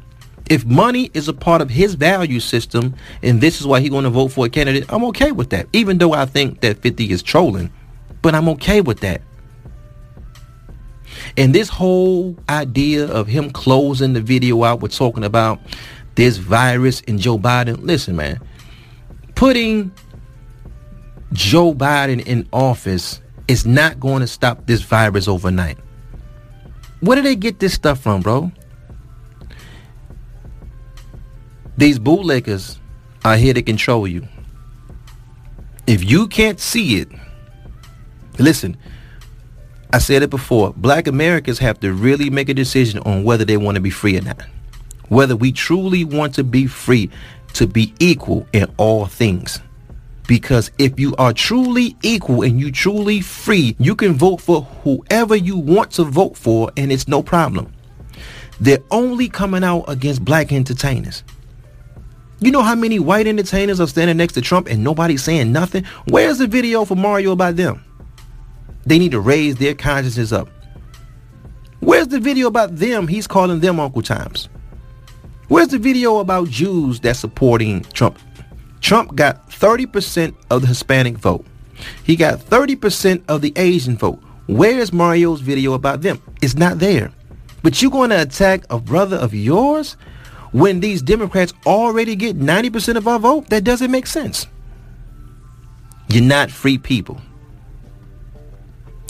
If 0.49 0.65
money 0.65 1.11
is 1.13 1.27
a 1.27 1.33
part 1.33 1.61
of 1.61 1.69
his 1.69 1.93
value 1.93 2.39
system 2.39 2.95
and 3.21 3.39
this 3.39 3.59
is 3.59 3.67
why 3.67 3.81
he's 3.81 3.89
going 3.89 4.05
to 4.05 4.09
vote 4.09 4.29
for 4.29 4.45
a 4.45 4.49
candidate, 4.49 4.85
I'm 4.89 5.03
okay 5.05 5.31
with 5.31 5.51
that. 5.51 5.67
Even 5.73 5.99
though 5.99 6.13
I 6.13 6.25
think 6.25 6.61
that 6.61 6.81
50 6.81 7.11
is 7.11 7.21
trolling, 7.21 7.71
but 8.23 8.33
I'm 8.33 8.49
okay 8.49 8.81
with 8.81 9.01
that. 9.01 9.21
And 11.36 11.53
this 11.53 11.70
whole 11.70 12.38
idea 12.49 13.07
of 13.07 13.28
him 13.28 13.51
closing 13.51 14.13
the 14.13 14.22
video 14.22 14.63
out 14.63 14.82
with 14.82 14.93
talking 14.93 15.24
about 15.24 15.59
this 16.15 16.38
virus 16.38 17.01
and 17.07 17.20
Joe 17.20 17.38
Biden, 17.38 17.84
listen, 17.84 18.15
man, 18.15 18.39
putting 19.36 19.91
Joe 21.34 21.74
Biden 21.74 22.26
in 22.26 22.47
office 22.51 23.22
is 23.47 23.65
not 23.65 23.99
going 23.99 24.22
to 24.22 24.28
stop 24.28 24.65
this 24.65 24.82
virus 24.82 25.28
overnight. 25.28 25.78
Where 26.99 27.15
do 27.15 27.22
they 27.22 27.36
get 27.36 27.59
this 27.59 27.74
stuff 27.74 27.99
from, 27.99 28.22
bro? 28.22 28.51
These 31.78 31.99
bootlickers 31.99 32.80
are 33.24 33.38
here 33.38 33.53
to 33.53 33.61
control 33.61 34.07
you. 34.07 34.28
If 35.86 36.03
you 36.03 36.28
can't 36.28 36.59
see 36.59 36.99
it, 36.99 37.09
listen, 38.39 38.76
I 39.93 39.99
said 39.99 40.21
it 40.21 40.29
before, 40.29 40.73
black 40.75 41.07
Americans 41.07 41.59
have 41.59 41.79
to 41.79 41.93
really 41.93 42.29
make 42.29 42.49
a 42.49 42.53
decision 42.53 42.99
on 42.99 43.23
whether 43.23 43.45
they 43.45 43.57
want 43.57 43.75
to 43.75 43.81
be 43.81 43.89
free 43.89 44.17
or 44.17 44.21
not. 44.21 44.41
Whether 45.07 45.35
we 45.35 45.53
truly 45.53 46.03
want 46.03 46.35
to 46.35 46.43
be 46.43 46.67
free, 46.67 47.09
to 47.53 47.65
be 47.65 47.93
equal 47.99 48.45
in 48.51 48.71
all 48.77 49.05
things. 49.05 49.59
Because 50.27 50.71
if 50.77 50.99
you 50.99 51.15
are 51.15 51.31
truly 51.31 51.95
equal 52.03 52.41
and 52.41 52.59
you 52.59 52.69
truly 52.69 53.21
free, 53.21 53.77
you 53.79 53.95
can 53.95 54.13
vote 54.13 54.41
for 54.41 54.63
whoever 54.83 55.38
you 55.38 55.57
want 55.57 55.91
to 55.91 56.03
vote 56.03 56.35
for 56.35 56.69
and 56.75 56.91
it's 56.91 57.07
no 57.07 57.23
problem. 57.23 57.73
They're 58.59 58.83
only 58.91 59.29
coming 59.29 59.63
out 59.63 59.85
against 59.88 60.25
black 60.25 60.51
entertainers. 60.51 61.23
You 62.39 62.51
know 62.51 62.61
how 62.61 62.75
many 62.75 62.99
white 62.99 63.25
entertainers 63.25 63.79
are 63.79 63.88
standing 63.88 64.17
next 64.17 64.33
to 64.33 64.41
Trump 64.41 64.67
and 64.67 64.83
nobody's 64.83 65.23
saying 65.23 65.51
nothing? 65.51 65.85
Where's 66.09 66.39
the 66.39 66.47
video 66.47 66.83
for 66.83 66.95
Mario 66.95 67.31
about 67.31 67.55
them? 67.55 67.83
They 68.88 68.99
need 68.99 69.11
to 69.11 69.19
raise 69.19 69.57
their 69.57 69.75
consciousness 69.75 70.31
up. 70.31 70.47
Where's 71.81 72.07
the 72.07 72.21
video 72.21 72.47
about 72.47 72.77
them? 72.77 73.09
He's 73.09 73.27
calling 73.27 73.59
them 73.59 73.81
Uncle 73.81 74.01
Toms. 74.01 74.47
Where's 75.49 75.67
the 75.67 75.77
video 75.77 76.19
about 76.19 76.47
Jews 76.47 77.01
that's 77.01 77.19
supporting 77.19 77.81
Trump? 77.91 78.17
Trump 78.79 79.13
got 79.13 79.49
30% 79.49 80.33
of 80.49 80.61
the 80.61 80.67
Hispanic 80.67 81.17
vote. 81.17 81.45
He 82.05 82.15
got 82.15 82.39
30% 82.39 83.23
of 83.27 83.41
the 83.41 83.51
Asian 83.57 83.97
vote. 83.97 84.23
Where's 84.47 84.93
Mario's 84.93 85.41
video 85.41 85.73
about 85.73 86.01
them? 86.01 86.21
It's 86.41 86.55
not 86.55 86.79
there. 86.79 87.11
But 87.63 87.81
you're 87.81 87.91
going 87.91 88.11
to 88.11 88.21
attack 88.21 88.63
a 88.69 88.79
brother 88.79 89.17
of 89.17 89.33
yours 89.33 89.97
when 90.53 90.79
these 90.79 91.01
Democrats 91.01 91.51
already 91.65 92.15
get 92.15 92.39
90% 92.39 92.95
of 92.95 93.05
our 93.05 93.19
vote? 93.19 93.49
That 93.49 93.65
doesn't 93.65 93.91
make 93.91 94.07
sense. 94.07 94.47
You're 96.07 96.23
not 96.23 96.49
free 96.51 96.77
people. 96.77 97.19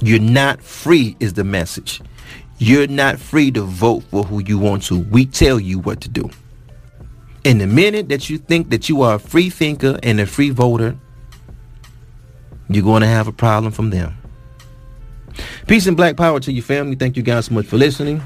You're 0.02 0.20
not 0.20 0.62
free 0.62 1.16
is 1.20 1.34
the 1.34 1.44
message. 1.44 2.02
You're 2.60 2.88
not 2.88 3.20
free 3.20 3.52
to 3.52 3.62
vote 3.62 4.04
for 4.04 4.24
who 4.24 4.44
you 4.44 4.58
want 4.58 4.84
to. 4.84 5.00
We 5.00 5.26
tell 5.26 5.60
you 5.60 5.80
what 5.80 6.02
to 6.02 6.10
do. 6.10 6.30
In 7.44 7.60
the 7.60 7.68
minute 7.68 8.10
that 8.10 8.30
you 8.30 8.38
think 8.38 8.70
that 8.72 8.90
you 8.90 9.02
are 9.04 9.16
a 9.16 9.20
free 9.20 9.50
thinker 9.50 10.00
and 10.04 10.20
a 10.20 10.26
free 10.26 10.50
voter, 10.50 10.98
you're 12.70 12.84
going 12.84 13.02
to 13.02 13.08
have 13.08 13.28
a 13.28 13.32
problem 13.32 13.72
from 13.72 13.90
them. 13.90 14.18
Peace 15.68 15.88
and 15.88 15.96
black 15.96 16.18
power 16.18 16.40
to 16.40 16.52
your 16.52 16.64
family. 16.64 16.96
Thank 16.96 17.16
you 17.16 17.24
guys 17.24 17.46
so 17.46 17.54
much 17.54 17.66
for 17.66 17.78
listening. 17.78 18.22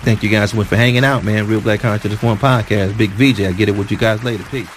Thank 0.00 0.22
you 0.22 0.28
guys 0.28 0.50
so 0.50 0.56
much 0.56 0.68
for 0.68 0.76
hanging 0.76 1.04
out, 1.04 1.24
man. 1.24 1.46
Real 1.46 1.60
Black 1.60 1.80
Consciousness 1.80 2.22
One 2.22 2.38
Podcast. 2.38 2.96
Big 2.96 3.10
VJ. 3.10 3.40
I 3.42 3.52
get 3.52 3.68
it 3.68 3.72
with 3.72 3.90
you 3.90 3.96
guys 3.96 4.22
later. 4.22 4.44
Peace. 4.44 4.68